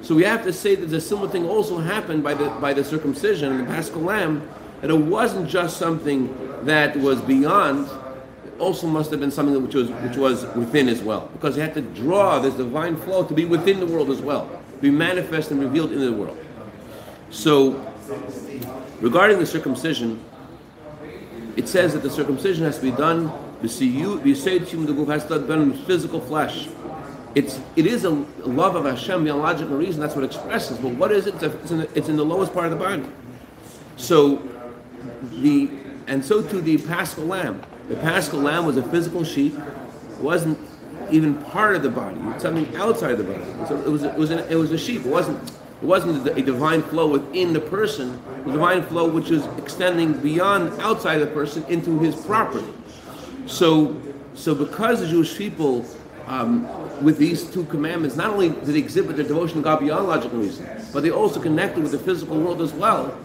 So 0.02 0.14
we 0.14 0.24
have 0.24 0.42
to 0.44 0.52
say 0.52 0.74
that 0.74 0.86
the 0.86 1.00
similar 1.00 1.28
thing 1.28 1.48
also 1.48 1.78
happened 1.78 2.22
by 2.22 2.34
the 2.34 2.48
by 2.60 2.72
the 2.72 2.82
circumcision 2.82 3.52
and 3.52 3.60
the 3.60 3.72
paschal 3.72 4.00
lamb, 4.00 4.48
that 4.80 4.90
it 4.90 4.94
wasn't 4.94 5.48
just 5.48 5.76
something 5.76 6.34
that 6.64 6.96
was 6.96 7.20
beyond, 7.20 7.88
also 8.60 8.86
must 8.86 9.10
have 9.10 9.20
been 9.20 9.30
something 9.30 9.60
which 9.62 9.74
was 9.74 9.90
which 9.90 10.16
was 10.16 10.44
within 10.54 10.88
as 10.88 11.02
well. 11.02 11.28
Because 11.32 11.54
he 11.54 11.60
had 11.60 11.74
to 11.74 11.80
draw 11.80 12.38
this 12.38 12.54
divine 12.54 12.96
flow 12.96 13.24
to 13.24 13.34
be 13.34 13.44
within 13.44 13.80
the 13.80 13.86
world 13.86 14.10
as 14.10 14.20
well, 14.20 14.62
be 14.80 14.90
manifest 14.90 15.50
and 15.50 15.60
revealed 15.60 15.92
in 15.92 16.00
the 16.00 16.12
world. 16.12 16.38
So 17.30 17.92
regarding 19.00 19.38
the 19.38 19.46
circumcision, 19.46 20.22
it 21.56 21.68
says 21.68 21.92
that 21.94 22.02
the 22.02 22.10
circumcision 22.10 22.64
has 22.64 22.76
to 22.76 22.82
be 22.82 22.90
done 22.92 23.32
the 23.62 23.68
the 23.68 24.92
guf 24.94 25.08
has 25.08 25.26
to 25.26 25.38
be 25.38 25.46
done 25.46 25.62
in 25.62 25.72
physical 25.84 26.20
flesh. 26.20 26.68
It's 27.34 27.60
it 27.76 27.86
is 27.86 28.04
a 28.04 28.10
love 28.10 28.74
of 28.74 28.84
Hashem 28.84 29.24
beyond 29.24 29.42
logical 29.42 29.76
reason. 29.76 30.00
That's 30.00 30.14
what 30.14 30.24
expresses. 30.24 30.78
But 30.78 30.94
what 30.94 31.12
is 31.12 31.26
it? 31.26 31.40
It's 31.42 31.70
in, 31.70 31.78
the, 31.78 31.90
it's 31.94 32.08
in 32.08 32.16
the 32.16 32.24
lowest 32.24 32.52
part 32.52 32.66
of 32.66 32.70
the 32.72 32.76
body. 32.76 33.04
So 33.96 34.42
the 35.30 35.70
and 36.06 36.24
so 36.24 36.42
to 36.42 36.60
the 36.60 36.78
Paschal 36.78 37.26
lamb. 37.26 37.62
The 37.90 37.96
Paschal 37.96 38.38
lamb 38.38 38.66
was 38.66 38.76
a 38.76 38.84
physical 38.84 39.24
sheep. 39.24 39.52
It 39.58 40.22
wasn't 40.22 40.56
even 41.10 41.34
part 41.34 41.74
of 41.74 41.82
the 41.82 41.90
body. 41.90 42.20
It's 42.34 42.42
something 42.42 42.72
outside 42.76 43.16
the 43.16 43.24
body. 43.24 43.42
So 43.66 43.76
it 43.80 43.88
was 43.88 44.04
it 44.04 44.14
was 44.14 44.30
a, 44.30 44.48
it 44.48 44.54
was 44.54 44.70
a 44.70 44.78
sheep. 44.78 45.04
It 45.04 45.08
wasn't 45.08 45.50
it 45.82 45.86
wasn't 45.86 46.24
a 46.24 46.40
divine 46.40 46.82
flow 46.82 47.08
within 47.08 47.52
the 47.52 47.60
person. 47.60 48.22
The 48.44 48.52
divine 48.52 48.84
flow 48.84 49.08
which 49.08 49.30
was 49.30 49.44
extending 49.58 50.12
beyond 50.12 50.80
outside 50.80 51.18
the 51.18 51.26
person 51.26 51.64
into 51.64 51.98
his 51.98 52.14
property. 52.14 52.72
So, 53.46 54.00
so 54.34 54.54
because 54.54 55.00
the 55.00 55.08
Jewish 55.08 55.36
people, 55.36 55.84
um, 56.28 56.68
with 57.02 57.18
these 57.18 57.42
two 57.50 57.64
commandments, 57.64 58.14
not 58.14 58.30
only 58.30 58.50
did 58.50 58.66
they 58.66 58.78
exhibit 58.78 59.16
their 59.16 59.26
devotion 59.26 59.56
to 59.56 59.62
God 59.62 59.80
beyond 59.80 60.06
logical 60.06 60.38
reason, 60.38 60.68
but 60.92 61.02
they 61.02 61.10
also 61.10 61.40
connected 61.40 61.82
with 61.82 61.90
the 61.90 61.98
physical 61.98 62.38
world 62.38 62.62
as 62.62 62.72
well, 62.72 63.18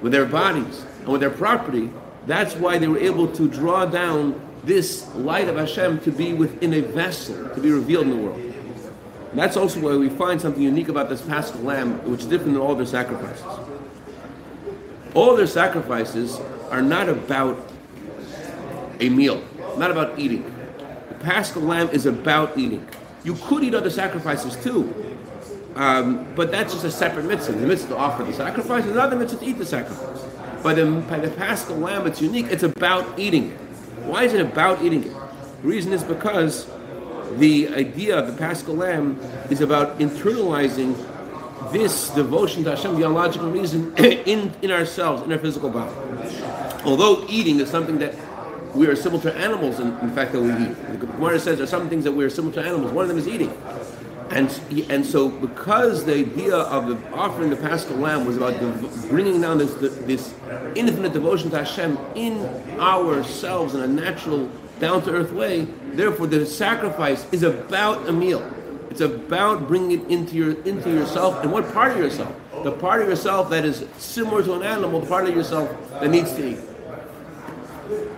with 0.00 0.10
their 0.10 0.26
bodies 0.26 0.84
and 1.00 1.08
with 1.08 1.20
their 1.20 1.30
property. 1.30 1.88
That's 2.28 2.54
why 2.54 2.78
they 2.78 2.86
were 2.86 2.98
able 2.98 3.26
to 3.34 3.48
draw 3.48 3.86
down 3.86 4.40
this 4.62 5.12
light 5.16 5.48
of 5.48 5.56
Hashem 5.56 5.98
to 6.00 6.12
be 6.12 6.32
within 6.32 6.74
a 6.74 6.80
vessel, 6.80 7.48
to 7.48 7.60
be 7.60 7.72
revealed 7.72 8.04
in 8.04 8.10
the 8.10 8.16
world. 8.16 8.38
And 8.38 9.38
that's 9.38 9.56
also 9.56 9.80
why 9.80 9.96
we 9.96 10.08
find 10.08 10.40
something 10.40 10.62
unique 10.62 10.88
about 10.88 11.08
this 11.08 11.22
Paschal 11.22 11.60
lamb, 11.62 11.98
which 12.08 12.20
is 12.20 12.26
different 12.26 12.52
than 12.52 12.62
all 12.62 12.76
their 12.76 12.86
sacrifices. 12.86 13.44
All 15.14 15.34
their 15.34 15.48
sacrifices 15.48 16.38
are 16.70 16.82
not 16.82 17.08
about 17.08 17.58
a 19.00 19.08
meal 19.08 19.42
not 19.78 19.90
about 19.90 20.18
eating. 20.18 20.44
The 21.08 21.14
Paschal 21.16 21.62
lamb 21.62 21.88
is 21.90 22.06
about 22.06 22.58
eating. 22.58 22.86
You 23.24 23.34
could 23.34 23.64
eat 23.64 23.74
other 23.74 23.90
sacrifices 23.90 24.56
too, 24.62 25.16
um, 25.76 26.26
but 26.34 26.50
that's 26.50 26.72
just 26.72 26.84
a 26.84 26.90
separate 26.90 27.26
mitzvah. 27.26 27.52
The 27.52 27.66
mitzvah 27.66 27.94
to 27.94 27.96
offer 27.96 28.24
the 28.24 28.32
sacrifice, 28.32 28.84
and 28.84 28.92
another 28.92 29.16
mitzvah 29.16 29.40
to 29.40 29.46
eat 29.46 29.58
the 29.58 29.66
sacrifice. 29.66 30.24
By 30.62 30.74
the, 30.74 30.84
the 30.84 31.32
Paschal 31.36 31.76
lamb, 31.76 32.06
it's 32.06 32.20
unique. 32.20 32.46
It's 32.46 32.62
about 32.62 33.18
eating 33.18 33.52
it. 33.52 33.58
Why 34.04 34.24
is 34.24 34.32
it 34.32 34.40
about 34.40 34.82
eating 34.82 35.04
it? 35.04 35.12
The 35.62 35.68
reason 35.68 35.92
is 35.92 36.02
because 36.02 36.68
the 37.36 37.68
idea 37.68 38.18
of 38.18 38.26
the 38.26 38.32
Paschal 38.32 38.74
lamb 38.74 39.20
is 39.50 39.60
about 39.60 39.98
internalizing 39.98 40.96
this 41.72 42.10
devotion 42.10 42.64
to 42.64 42.70
Hashem 42.70 42.96
beyond 42.96 43.14
logical 43.14 43.50
reason 43.50 43.94
in, 43.96 44.52
in 44.62 44.70
ourselves, 44.70 45.22
in 45.22 45.32
our 45.32 45.38
physical 45.38 45.70
body. 45.70 45.94
Although 46.84 47.26
eating 47.28 47.60
is 47.60 47.70
something 47.70 47.98
that 47.98 48.14
we 48.74 48.86
are 48.86 48.96
similar 48.96 49.22
to 49.22 49.34
animals 49.34 49.80
in, 49.80 49.88
in 49.98 50.10
fact 50.12 50.32
that 50.32 50.40
we 50.40 50.50
eat. 50.50 51.00
The 51.00 51.06
Gemara 51.06 51.40
says 51.40 51.58
there 51.58 51.64
are 51.64 51.66
some 51.66 51.88
things 51.88 52.04
that 52.04 52.12
we 52.12 52.24
are 52.24 52.30
similar 52.30 52.54
to 52.54 52.62
animals. 52.62 52.92
One 52.92 53.04
of 53.04 53.08
them 53.08 53.18
is 53.18 53.28
eating. 53.28 53.50
And, 54.30 54.60
and 54.90 55.06
so 55.06 55.28
because 55.28 56.04
the 56.04 56.16
idea 56.16 56.54
of 56.54 56.86
the 56.88 57.12
offering 57.14 57.48
the 57.48 57.56
Paschal 57.56 57.96
lamb 57.96 58.26
was 58.26 58.36
about 58.36 58.60
bringing 59.08 59.40
down 59.40 59.58
this, 59.58 59.72
this 59.74 60.34
infinite 60.74 61.14
devotion 61.14 61.50
to 61.50 61.58
Hashem 61.58 61.98
in 62.14 62.44
ourselves 62.78 63.74
in 63.74 63.80
a 63.80 63.86
natural, 63.86 64.50
down-to-earth 64.80 65.32
way, 65.32 65.64
therefore 65.92 66.26
the 66.26 66.44
sacrifice 66.44 67.26
is 67.32 67.42
about 67.42 68.06
a 68.06 68.12
meal. 68.12 68.46
It's 68.90 69.00
about 69.00 69.66
bringing 69.66 70.00
it 70.00 70.10
into 70.10 70.34
your 70.34 70.60
into 70.62 70.90
yourself. 70.90 71.42
And 71.42 71.52
what 71.52 71.72
part 71.72 71.92
of 71.92 71.98
yourself? 71.98 72.34
The 72.64 72.72
part 72.72 73.02
of 73.02 73.08
yourself 73.08 73.48
that 73.50 73.64
is 73.64 73.84
similar 73.96 74.42
to 74.42 74.54
an 74.54 74.62
animal, 74.62 75.00
the 75.00 75.06
part 75.06 75.28
of 75.28 75.34
yourself 75.34 75.70
that 76.00 76.10
needs 76.10 76.32
to 76.32 76.50
eat. 76.50 76.58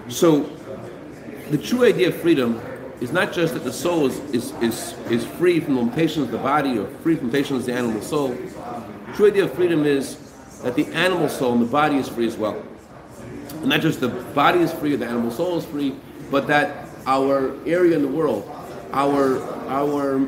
So, 0.09 0.51
the 1.51 1.59
true 1.59 1.85
idea 1.85 2.09
of 2.09 2.17
freedom 2.17 2.61
is 3.01 3.13
not 3.13 3.33
just 3.33 3.55
that 3.55 3.65
the 3.65 3.73
soul 3.73 4.07
is, 4.07 4.19
is, 4.35 4.53
is, 4.61 4.95
is 5.11 5.25
free 5.25 5.61
from 5.61 5.75
the 5.75 5.81
limitations 5.81 6.27
of 6.27 6.31
the 6.31 6.39
body 6.39 6.79
or 6.79 6.87
free 7.03 7.17
from 7.17 7.27
limitations 7.29 7.61
of 7.61 7.67
the 7.67 7.73
animal 7.73 8.03
soul. 8.03 8.29
The 8.29 9.13
true 9.15 9.29
idea 9.29 9.45
of 9.45 9.55
freedom 9.55 9.85
is 9.85 10.17
that 10.63 10.75
the 10.75 10.87
animal 10.89 11.29
soul 11.29 11.53
and 11.55 11.63
the 11.63 11.67
body 11.67 11.97
is 11.97 12.09
free 12.09 12.27
as 12.27 12.37
well. 12.37 12.63
And 13.53 13.67
not 13.67 13.81
just 13.81 14.01
the 14.01 14.09
body 14.09 14.61
is 14.61 14.73
free 14.73 14.95
or 14.95 14.97
the 14.99 15.07
animal 15.07 15.31
soul 15.31 15.59
is 15.59 15.65
free, 15.65 15.95
but 16.31 16.47
that 16.49 16.89
our 17.07 17.57
area 17.67 17.97
in 17.97 18.03
the 18.03 18.09
world, 18.09 18.49
our 18.93 19.43
our 19.69 20.19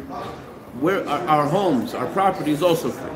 where 0.81 1.07
our, 1.07 1.29
our 1.29 1.47
homes, 1.47 1.95
our 1.95 2.07
property 2.09 2.51
is 2.51 2.63
also 2.63 2.91
free. 2.91 3.11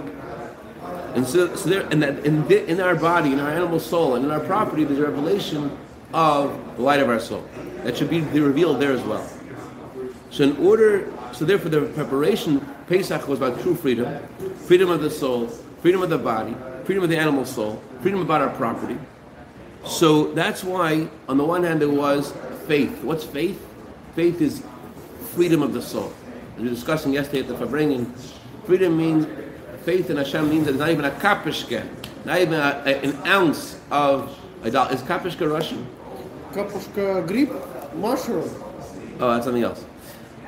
And 1.14 1.27
so, 1.27 1.55
so 1.57 1.71
there, 1.71 1.87
and 1.90 2.03
that 2.03 2.27
in, 2.27 2.47
the, 2.47 2.66
in 2.66 2.79
our 2.79 2.95
body, 2.95 3.33
in 3.33 3.40
our 3.40 3.51
animal 3.51 3.81
soul, 3.81 4.16
and 4.16 4.25
in 4.25 4.31
our 4.31 4.40
property, 4.40 4.85
there's 4.85 4.99
a 4.99 5.03
revelation 5.03 5.77
of 6.12 6.77
the 6.77 6.83
light 6.83 7.01
of 7.01 7.09
our 7.09 7.19
soul 7.19 7.42
that 7.85 7.97
should 7.97 8.11
be 8.11 8.21
revealed 8.21 8.81
there 8.81 8.92
as 8.92 9.03
well. 9.03 9.27
So 10.37 10.44
in 10.44 10.55
order, 10.59 11.11
so 11.33 11.46
therefore 11.46 11.70
the 11.70 11.81
preparation, 11.94 12.61
Pesach 12.88 13.27
was 13.27 13.38
about 13.38 13.59
true 13.62 13.75
freedom, 13.75 14.22
freedom 14.66 14.90
of 14.90 15.01
the 15.01 15.11
soul, 15.11 15.46
freedom 15.81 16.03
of 16.03 16.11
the 16.11 16.18
body, 16.18 16.55
freedom 16.85 17.03
of 17.03 17.09
the 17.09 17.16
animal 17.16 17.46
soul, 17.46 17.83
freedom 18.03 18.20
about 18.20 18.42
our 18.42 18.51
property. 18.51 18.99
So 19.87 20.35
that's 20.35 20.62
why, 20.62 21.09
on 21.27 21.38
the 21.38 21.44
one 21.44 21.64
hand, 21.64 21.81
there 21.81 21.88
was 21.88 22.35
faith. 22.66 23.03
What's 23.03 23.25
faith? 23.25 23.59
Faith 24.14 24.42
is 24.42 24.62
freedom 25.35 25.62
of 25.62 25.72
the 25.72 25.81
soul. 25.81 26.12
As 26.57 26.62
we 26.62 26.68
were 26.68 26.75
discussing 26.75 27.14
yesterday 27.14 27.40
at 27.40 27.49
the 27.49 27.55
Farbrengen, 27.55 28.07
freedom 28.66 28.94
means, 28.94 29.27
faith 29.87 30.11
in 30.11 30.18
Hashem 30.18 30.51
means 30.51 30.66
that 30.66 30.72
it's 30.72 30.81
not 30.81 30.90
even 30.90 31.07
a 31.07 31.12
kapishke, 31.12 31.83
not 32.27 32.38
even 32.42 32.53
a, 32.53 32.83
a, 32.85 33.01
an 33.03 33.27
ounce 33.27 33.81
of 33.90 34.38
idolatry. 34.62 34.96
Is 34.96 35.03
kapishke 35.03 35.51
Russian? 35.51 35.87
Kapushka 36.53 37.27
grip, 37.27 37.94
mushroom. 37.94 38.51
Oh, 39.18 39.33
that's 39.33 39.46
something 39.46 39.62
else. 39.62 39.83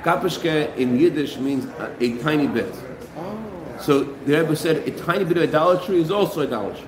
Kapishke 0.02 0.76
in 0.76 0.98
Yiddish 0.98 1.38
means 1.38 1.64
a, 1.64 1.96
a 2.00 2.18
tiny 2.18 2.46
bit. 2.46 2.72
Oh. 3.16 3.78
So 3.80 4.04
the 4.04 4.40
Rebbe 4.40 4.56
said 4.56 4.88
a 4.88 4.90
tiny 4.90 5.24
bit 5.24 5.36
of 5.36 5.42
idolatry 5.44 6.00
is 6.00 6.10
also 6.10 6.42
idolatry. 6.42 6.86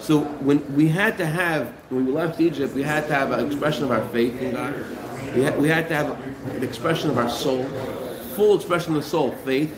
So 0.00 0.20
when 0.20 0.74
we 0.74 0.88
had 0.88 1.18
to 1.18 1.26
have, 1.26 1.68
when 1.90 2.06
we 2.06 2.12
left 2.12 2.40
Egypt, 2.40 2.74
we 2.74 2.82
had 2.82 3.06
to 3.08 3.14
have 3.14 3.32
an 3.32 3.46
expression 3.46 3.84
of 3.84 3.90
our 3.90 4.06
faith 4.08 4.40
in 4.40 4.52
God. 4.52 4.74
We 5.34 5.42
had, 5.42 5.60
we 5.60 5.68
had 5.68 5.88
to 5.88 5.94
have 5.94 6.10
an 6.56 6.64
expression 6.64 7.10
of 7.10 7.18
our 7.18 7.28
soul, 7.28 7.64
full 8.34 8.56
expression 8.56 8.96
of 8.96 9.02
the 9.02 9.08
soul, 9.08 9.32
faith. 9.44 9.76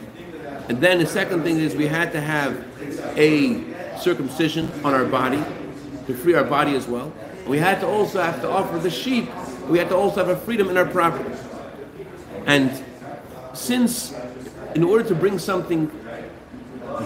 And 0.68 0.80
then 0.80 0.98
the 0.98 1.06
second 1.06 1.42
thing 1.42 1.58
is 1.58 1.74
we 1.74 1.88
had 1.88 2.12
to 2.12 2.20
have 2.20 2.64
a 3.18 3.64
circumcision 3.98 4.70
on 4.85 4.94
our 4.94 5.04
body 5.04 5.42
to 6.06 6.14
free 6.14 6.35
our 6.35 6.44
body 6.44 6.76
as 6.76 6.87
well. 6.87 7.12
We 7.46 7.58
had 7.58 7.80
to 7.80 7.87
also 7.87 8.22
have 8.22 8.40
to 8.42 8.50
offer 8.50 8.78
the 8.78 8.90
sheep. 8.90 9.28
We 9.68 9.78
had 9.78 9.88
to 9.88 9.96
also 9.96 10.24
have 10.24 10.28
a 10.28 10.40
freedom 10.40 10.68
in 10.70 10.76
our 10.76 10.87
property. 10.87 11.30
And 12.46 12.85
since, 13.55 14.14
in 14.74 14.83
order 14.83 15.05
to 15.09 15.14
bring 15.14 15.38
something 15.38 15.90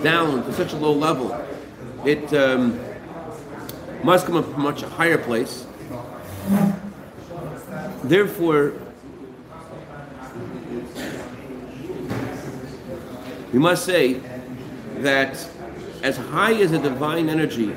down 0.03 0.45
to 0.45 0.53
such 0.53 0.73
a 0.73 0.77
low 0.77 0.93
level, 0.93 1.33
it 2.05 2.33
um, 2.33 2.79
must 4.03 4.27
come 4.27 4.43
from 4.43 4.55
a 4.55 4.59
much 4.59 4.83
higher 4.83 5.19
place. 5.19 5.67
Therefore, 8.05 8.75
we 13.53 13.59
must 13.59 13.85
say 13.85 14.21
that 14.99 15.49
as 16.03 16.17
high 16.17 16.55
as 16.55 16.73
a 16.73 16.79
divine 16.79 17.29
energy 17.29 17.75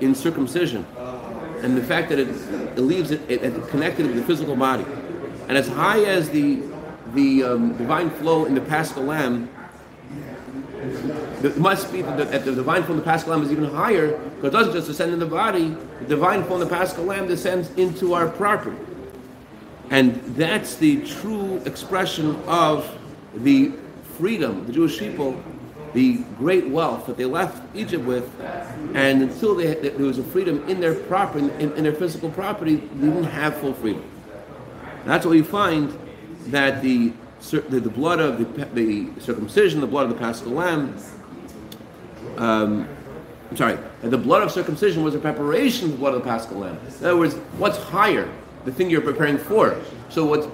in 0.00 0.14
circumcision, 0.14 0.84
and 1.62 1.76
the 1.76 1.82
fact 1.82 2.08
that 2.08 2.18
it, 2.18 2.28
it 2.28 2.80
leaves 2.80 3.10
it, 3.10 3.20
it, 3.28 3.42
it 3.42 3.68
connected 3.68 4.06
with 4.06 4.16
the 4.16 4.22
physical 4.22 4.56
body, 4.56 4.84
and 5.48 5.56
as 5.56 5.68
high 5.68 6.04
as 6.04 6.30
the 6.30 6.62
the 7.14 7.42
um, 7.42 7.76
divine 7.76 8.10
flow 8.10 8.44
in 8.44 8.54
the 8.54 8.60
Paschal 8.60 9.04
Lamb, 9.04 9.50
it 11.42 11.56
must 11.58 11.92
be 11.92 12.02
that, 12.02 12.44
the 12.44 12.52
divine 12.52 12.82
flow 12.82 12.92
in 12.92 12.98
the 12.98 13.04
Paschal 13.04 13.30
Lamb 13.30 13.42
is 13.42 13.52
even 13.52 13.64
higher 13.64 14.18
because 14.18 14.48
it 14.48 14.52
doesn't 14.52 14.72
just 14.72 14.86
descend 14.86 15.12
in 15.12 15.18
the 15.18 15.26
body. 15.26 15.76
The 16.00 16.06
divine 16.06 16.44
flow 16.44 16.60
in 16.60 16.60
the 16.60 16.74
Paschal 16.74 17.04
Lamb 17.04 17.28
descends 17.28 17.70
into 17.70 18.14
our 18.14 18.28
property, 18.28 18.76
and 19.90 20.14
that's 20.36 20.76
the 20.76 21.02
true 21.04 21.58
expression 21.64 22.36
of 22.46 22.96
the 23.34 23.72
freedom 24.18 24.66
the 24.66 24.72
Jewish 24.72 24.98
people, 24.98 25.40
the 25.94 26.18
great 26.38 26.68
wealth 26.68 27.06
that 27.06 27.16
they 27.16 27.24
left 27.24 27.62
Egypt 27.74 28.04
with, 28.04 28.28
and 28.94 29.22
until 29.22 29.54
they, 29.54 29.74
there 29.74 30.06
was 30.06 30.18
a 30.18 30.24
freedom 30.24 30.68
in 30.68 30.80
their 30.80 30.94
property, 30.94 31.44
in, 31.60 31.72
in 31.74 31.84
their 31.84 31.94
physical 31.94 32.30
property, 32.30 32.76
they 32.76 33.06
didn't 33.06 33.24
have 33.24 33.56
full 33.58 33.74
freedom. 33.74 34.04
That's 35.04 35.24
what 35.24 35.32
we 35.32 35.42
find 35.42 35.96
that 36.50 36.82
the 36.82 37.12
the, 37.50 37.60
the 37.60 37.90
blood 37.90 38.20
of 38.20 38.38
the, 38.38 38.64
the 38.74 39.20
circumcision, 39.20 39.80
the 39.80 39.86
blood 39.86 40.04
of 40.04 40.10
the 40.10 40.18
Paschal 40.18 40.52
lamb. 40.52 40.96
Um, 42.36 42.88
I'm 43.50 43.56
sorry, 43.56 43.78
the 44.02 44.18
blood 44.18 44.42
of 44.42 44.52
circumcision 44.52 45.02
was 45.02 45.14
a 45.14 45.18
preparation 45.18 45.86
of 45.86 45.92
the 45.92 45.98
blood 45.98 46.14
of 46.14 46.22
the 46.22 46.28
Paschal 46.28 46.58
lamb. 46.58 46.78
In 46.86 47.06
other 47.06 47.16
words, 47.16 47.34
what's 47.56 47.78
higher, 47.78 48.30
the 48.64 48.72
thing 48.72 48.90
you're 48.90 49.00
preparing 49.00 49.38
for. 49.38 49.80
So 50.08 50.24
what's 50.24 50.46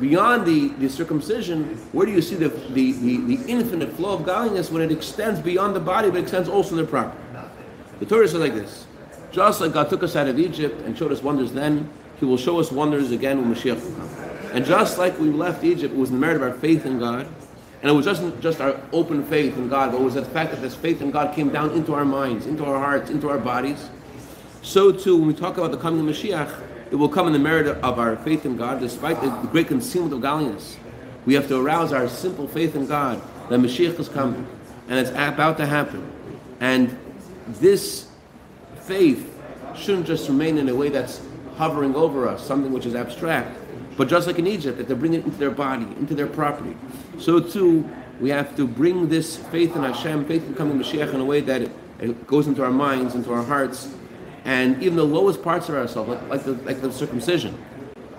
beyond 0.00 0.46
the, 0.46 0.68
the 0.78 0.88
circumcision, 0.88 1.76
where 1.92 2.06
do 2.06 2.12
you 2.12 2.20
see 2.20 2.34
the, 2.34 2.48
the, 2.48 2.92
the, 2.92 3.36
the 3.36 3.44
infinite 3.46 3.92
flow 3.92 4.14
of 4.14 4.24
godliness 4.24 4.70
when 4.70 4.82
it 4.82 4.92
extends 4.92 5.40
beyond 5.40 5.74
the 5.74 5.80
body, 5.80 6.10
but 6.10 6.20
extends 6.20 6.48
also 6.48 6.72
in 6.72 6.78
the 6.78 6.84
property? 6.84 7.18
The 8.00 8.06
Torah 8.06 8.26
says 8.26 8.40
like 8.40 8.54
this: 8.54 8.86
just 9.30 9.60
like 9.60 9.72
God 9.72 9.88
took 9.88 10.02
us 10.02 10.16
out 10.16 10.28
of 10.28 10.38
Egypt 10.38 10.80
and 10.82 10.98
showed 10.98 11.12
us 11.12 11.22
wonders 11.22 11.52
then, 11.52 11.88
He 12.18 12.24
will 12.26 12.36
show 12.36 12.58
us 12.58 12.70
wonders 12.70 13.12
again 13.12 13.40
when 13.40 13.54
Mashiach 13.54 13.82
will 13.82 13.96
come. 13.96 14.23
And 14.54 14.64
just 14.64 14.98
like 14.98 15.18
we 15.18 15.30
left 15.30 15.64
Egypt, 15.64 15.92
it 15.92 15.98
was 15.98 16.12
the 16.12 16.16
merit 16.16 16.36
of 16.36 16.42
our 16.42 16.52
faith 16.52 16.86
in 16.86 17.00
God. 17.00 17.26
And 17.82 17.90
it 17.90 17.92
was 17.92 18.06
just, 18.06 18.22
just 18.40 18.60
our 18.60 18.80
open 18.92 19.24
faith 19.26 19.56
in 19.58 19.68
God, 19.68 19.90
but 19.90 20.00
it 20.00 20.04
was 20.04 20.14
the 20.14 20.24
fact 20.24 20.52
that 20.52 20.62
this 20.62 20.76
faith 20.76 21.02
in 21.02 21.10
God 21.10 21.34
came 21.34 21.50
down 21.50 21.72
into 21.72 21.92
our 21.92 22.04
minds, 22.04 22.46
into 22.46 22.64
our 22.64 22.78
hearts, 22.78 23.10
into 23.10 23.28
our 23.28 23.36
bodies. 23.36 23.90
So 24.62 24.92
too, 24.92 25.16
when 25.18 25.26
we 25.26 25.34
talk 25.34 25.58
about 25.58 25.72
the 25.72 25.76
coming 25.76 26.08
of 26.08 26.16
Mashiach, 26.16 26.62
it 26.92 26.94
will 26.94 27.08
come 27.08 27.26
in 27.26 27.32
the 27.32 27.38
merit 27.38 27.66
of 27.66 27.98
our 27.98 28.14
faith 28.16 28.46
in 28.46 28.56
God, 28.56 28.78
despite 28.78 29.20
the 29.20 29.28
great 29.50 29.66
concealment 29.66 30.14
of 30.14 30.22
godliness. 30.22 30.78
We 31.26 31.34
have 31.34 31.48
to 31.48 31.60
arouse 31.60 31.92
our 31.92 32.08
simple 32.08 32.46
faith 32.46 32.76
in 32.76 32.86
God 32.86 33.20
that 33.48 33.58
Mashiach 33.58 33.98
is 33.98 34.08
coming, 34.08 34.46
and 34.88 34.98
it's 34.98 35.10
about 35.10 35.56
to 35.56 35.66
happen. 35.66 36.10
And 36.60 36.96
this 37.48 38.06
faith 38.82 39.36
shouldn't 39.74 40.06
just 40.06 40.28
remain 40.28 40.58
in 40.58 40.68
a 40.68 40.74
way 40.74 40.90
that's 40.90 41.20
hovering 41.56 41.96
over 41.96 42.28
us, 42.28 42.46
something 42.46 42.72
which 42.72 42.86
is 42.86 42.94
abstract, 42.94 43.58
but 43.96 44.08
just 44.08 44.26
like 44.26 44.38
in 44.38 44.46
Egypt, 44.46 44.78
that 44.78 44.88
they 44.88 44.94
bring 44.94 45.14
it 45.14 45.24
into 45.24 45.36
their 45.38 45.50
body, 45.50 45.84
into 45.98 46.14
their 46.14 46.26
property. 46.26 46.76
So 47.18 47.40
too, 47.40 47.88
we 48.20 48.30
have 48.30 48.56
to 48.56 48.66
bring 48.66 49.08
this 49.08 49.36
faith 49.36 49.74
in 49.76 49.82
Hashem, 49.82 50.26
faith 50.26 50.46
in 50.46 50.54
coming 50.54 50.78
Mashiach 50.78 51.12
in 51.12 51.20
a 51.20 51.24
way 51.24 51.40
that 51.40 51.62
it, 52.00 52.26
goes 52.26 52.46
into 52.46 52.62
our 52.62 52.70
minds, 52.70 53.14
into 53.14 53.32
our 53.32 53.42
hearts, 53.42 53.88
and 54.44 54.82
even 54.82 54.96
the 54.96 55.04
lowest 55.04 55.42
parts 55.42 55.68
of 55.68 55.74
ourselves, 55.74 56.10
like, 56.10 56.28
like, 56.28 56.44
the, 56.44 56.52
like 56.64 56.80
the 56.80 56.92
circumcision. 56.92 57.56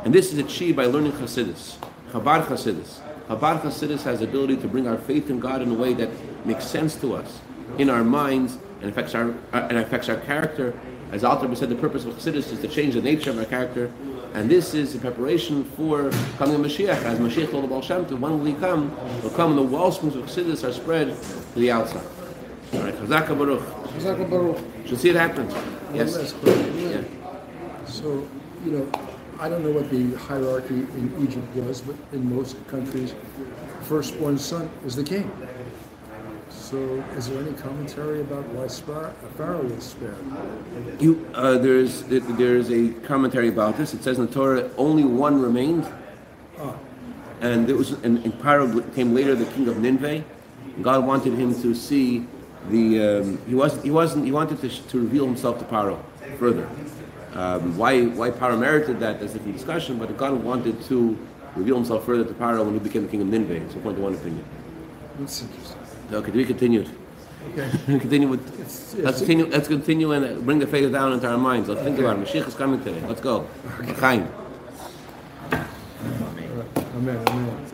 And 0.04 0.14
this 0.14 0.32
is 0.32 0.40
achieved 0.40 0.78
by 0.78 0.86
learning 0.86 1.14
Chassidus, 1.14 1.78
Chabad 2.12 2.46
Chassidus. 2.46 3.00
Chabad 3.28 3.62
Chassidus 3.62 4.04
has 4.04 4.20
the 4.20 4.26
ability 4.26 4.58
to 4.58 4.68
bring 4.68 4.88
our 4.88 4.98
faith 4.98 5.30
in 5.30 5.40
God 5.40 5.62
in 5.62 5.72
a 5.72 5.74
way 5.74 5.94
that 5.94 6.10
makes 6.46 6.66
sense 6.66 6.96
to 6.98 7.16
us, 7.16 7.40
in 7.78 7.90
our 7.90 8.04
minds, 8.04 8.58
and 8.82 8.90
affects 8.90 9.16
our, 9.16 9.32
uh, 9.54 9.68
and 9.70 9.78
affects 9.78 10.10
our 10.10 10.18
character. 10.18 10.80
As 11.16 11.24
Alter 11.24 11.56
said, 11.56 11.70
the 11.70 11.76
purpose 11.76 12.04
of 12.04 12.14
Chassidus 12.16 12.52
is 12.52 12.60
to 12.60 12.68
change 12.68 12.94
the 12.94 13.02
nature 13.02 13.30
of 13.30 13.40
our 13.40 13.46
character 13.46 13.90
and 14.34 14.52
this 14.52 14.74
is 14.74 14.94
a 14.96 15.00
preparation 15.00 15.64
for 15.64 16.12
coming 16.38 16.56
of 16.56 16.62
Mashiach. 16.62 17.04
As 17.04 17.20
Mashiach 17.20 17.52
told 17.52 17.64
the 17.64 17.70
Baal 17.70 17.82
Shem 17.82 18.06
Tov, 18.06 18.20
when 18.20 18.38
will 18.38 18.44
he 18.44 18.54
come? 18.54 18.94
He'll 19.22 19.30
come 19.30 19.52
and 19.52 19.58
the 19.58 19.64
wellsprings 19.64 20.18
of 20.18 20.26
Chassidus 20.26 20.68
are 20.68 20.74
spread 20.74 21.16
to 21.54 21.60
the 21.60 21.72
outside. 21.72 22.06
All 22.74 22.82
right, 22.82 22.94
Chazaka 22.96 23.30
Baruch. 23.30 23.62
Chazaka 23.62 24.30
Baruch. 24.30 24.58
Should 24.86 25.00
see 25.00 25.10
it 25.12 25.16
happen. 25.16 25.50
Yes. 25.94 26.36
Yeah. 26.44 27.02
So, 27.86 28.28
you 28.66 28.72
know, 28.72 28.92
I 29.40 29.48
don't 29.48 29.64
know 29.64 29.72
what 29.72 29.90
the 29.90 30.16
hierarchy 30.16 30.76
in 30.76 31.16
Egypt 31.24 31.56
was, 31.56 31.80
but 31.80 31.96
in 32.12 32.36
most 32.36 32.58
countries, 32.68 33.16
firstborn 33.84 34.38
son 34.38 34.70
is 34.86 34.98
the 34.98 35.04
king. 35.06 35.32
So, 36.76 37.04
is 37.16 37.30
there 37.30 37.40
any 37.42 37.54
commentary 37.54 38.20
about 38.20 38.46
why 38.50 38.68
Spar- 38.68 39.14
Pharaoh 39.38 39.64
was 39.64 39.82
spared? 39.82 40.18
You, 41.00 41.26
uh, 41.34 41.58
there's 41.58 42.04
there's 42.04 42.70
a 42.70 42.90
commentary 43.08 43.48
about 43.48 43.78
this. 43.78 43.94
It 43.94 44.04
says 44.04 44.20
in 44.20 44.26
the 44.26 44.34
Torah 44.34 44.70
only 44.78 45.06
one 45.06 45.42
remained, 45.42 45.88
Ah, 46.60 46.76
and 47.40 47.70
it 47.70 47.78
was 47.78 47.92
and, 48.04 48.18
and 48.26 48.34
Pharaoh 48.42 48.82
came 48.94 49.16
later, 49.16 49.36
the 49.36 49.46
king 49.56 49.70
of 49.70 49.78
Nineveh. 49.78 50.26
God 50.82 51.08
wanted 51.08 51.36
him 51.36 51.56
to 51.62 51.74
see 51.74 52.28
the 52.70 52.84
um, 53.08 53.40
he 53.48 53.56
wasn't 53.56 53.86
he 53.86 53.92
wasn't 53.92 54.26
he 54.26 54.34
wanted 54.34 54.60
to, 54.60 54.68
to 54.68 55.00
reveal 55.00 55.26
himself 55.26 55.60
to 55.60 55.66
Pharaoh 55.66 56.04
further. 56.38 56.68
Um, 57.36 57.78
why 57.78 58.04
why 58.20 58.32
Pharaoh 58.32 58.58
merited 58.58 59.00
that? 59.00 59.22
That's 59.22 59.32
a 59.32 59.38
different 59.38 59.56
discussion. 59.56 59.98
But 59.98 60.18
God 60.18 60.34
wanted 60.44 60.84
to 60.90 61.18
reveal 61.56 61.78
himself 61.78 62.06
further 62.06 62.26
to 62.26 62.34
Pharaoh 62.34 62.66
when 62.66 62.74
he 62.74 62.82
became 62.82 63.04
the 63.04 63.12
king 63.14 63.22
of 63.22 63.28
Nineveh. 63.28 63.64
It's 63.64 63.76
point 63.76 63.96
to 63.96 64.04
one 64.04 64.16
opinion. 64.16 64.44
that's 65.18 65.42
interesting. 65.42 65.85
Okay, 66.12 66.32
be 66.32 66.46
continued. 66.46 66.90
Okay. 67.54 67.70
continue 68.00 68.28
with. 68.28 68.48
It's- 68.60 68.96
Let's 68.98 69.20
continue. 69.20 69.46
Let's 69.48 69.68
continue 69.68 70.12
and 70.12 70.46
bring 70.46 70.60
the 70.60 70.68
faith 70.68 70.92
down 70.92 71.14
into 71.14 71.28
our 71.30 71.38
minds. 71.38 71.70
Let's 71.70 71.82
think 71.82 72.00
about 72.00 72.18
it. 72.20 72.26
Mashiach 72.28 72.48
is 72.48 72.56
coming 72.56 72.84
today. 72.84 73.02
Let's 73.08 73.22
go. 73.22 73.48
Amen. 73.82 74.32
Amen, 76.96 77.24
amen. 77.28 77.72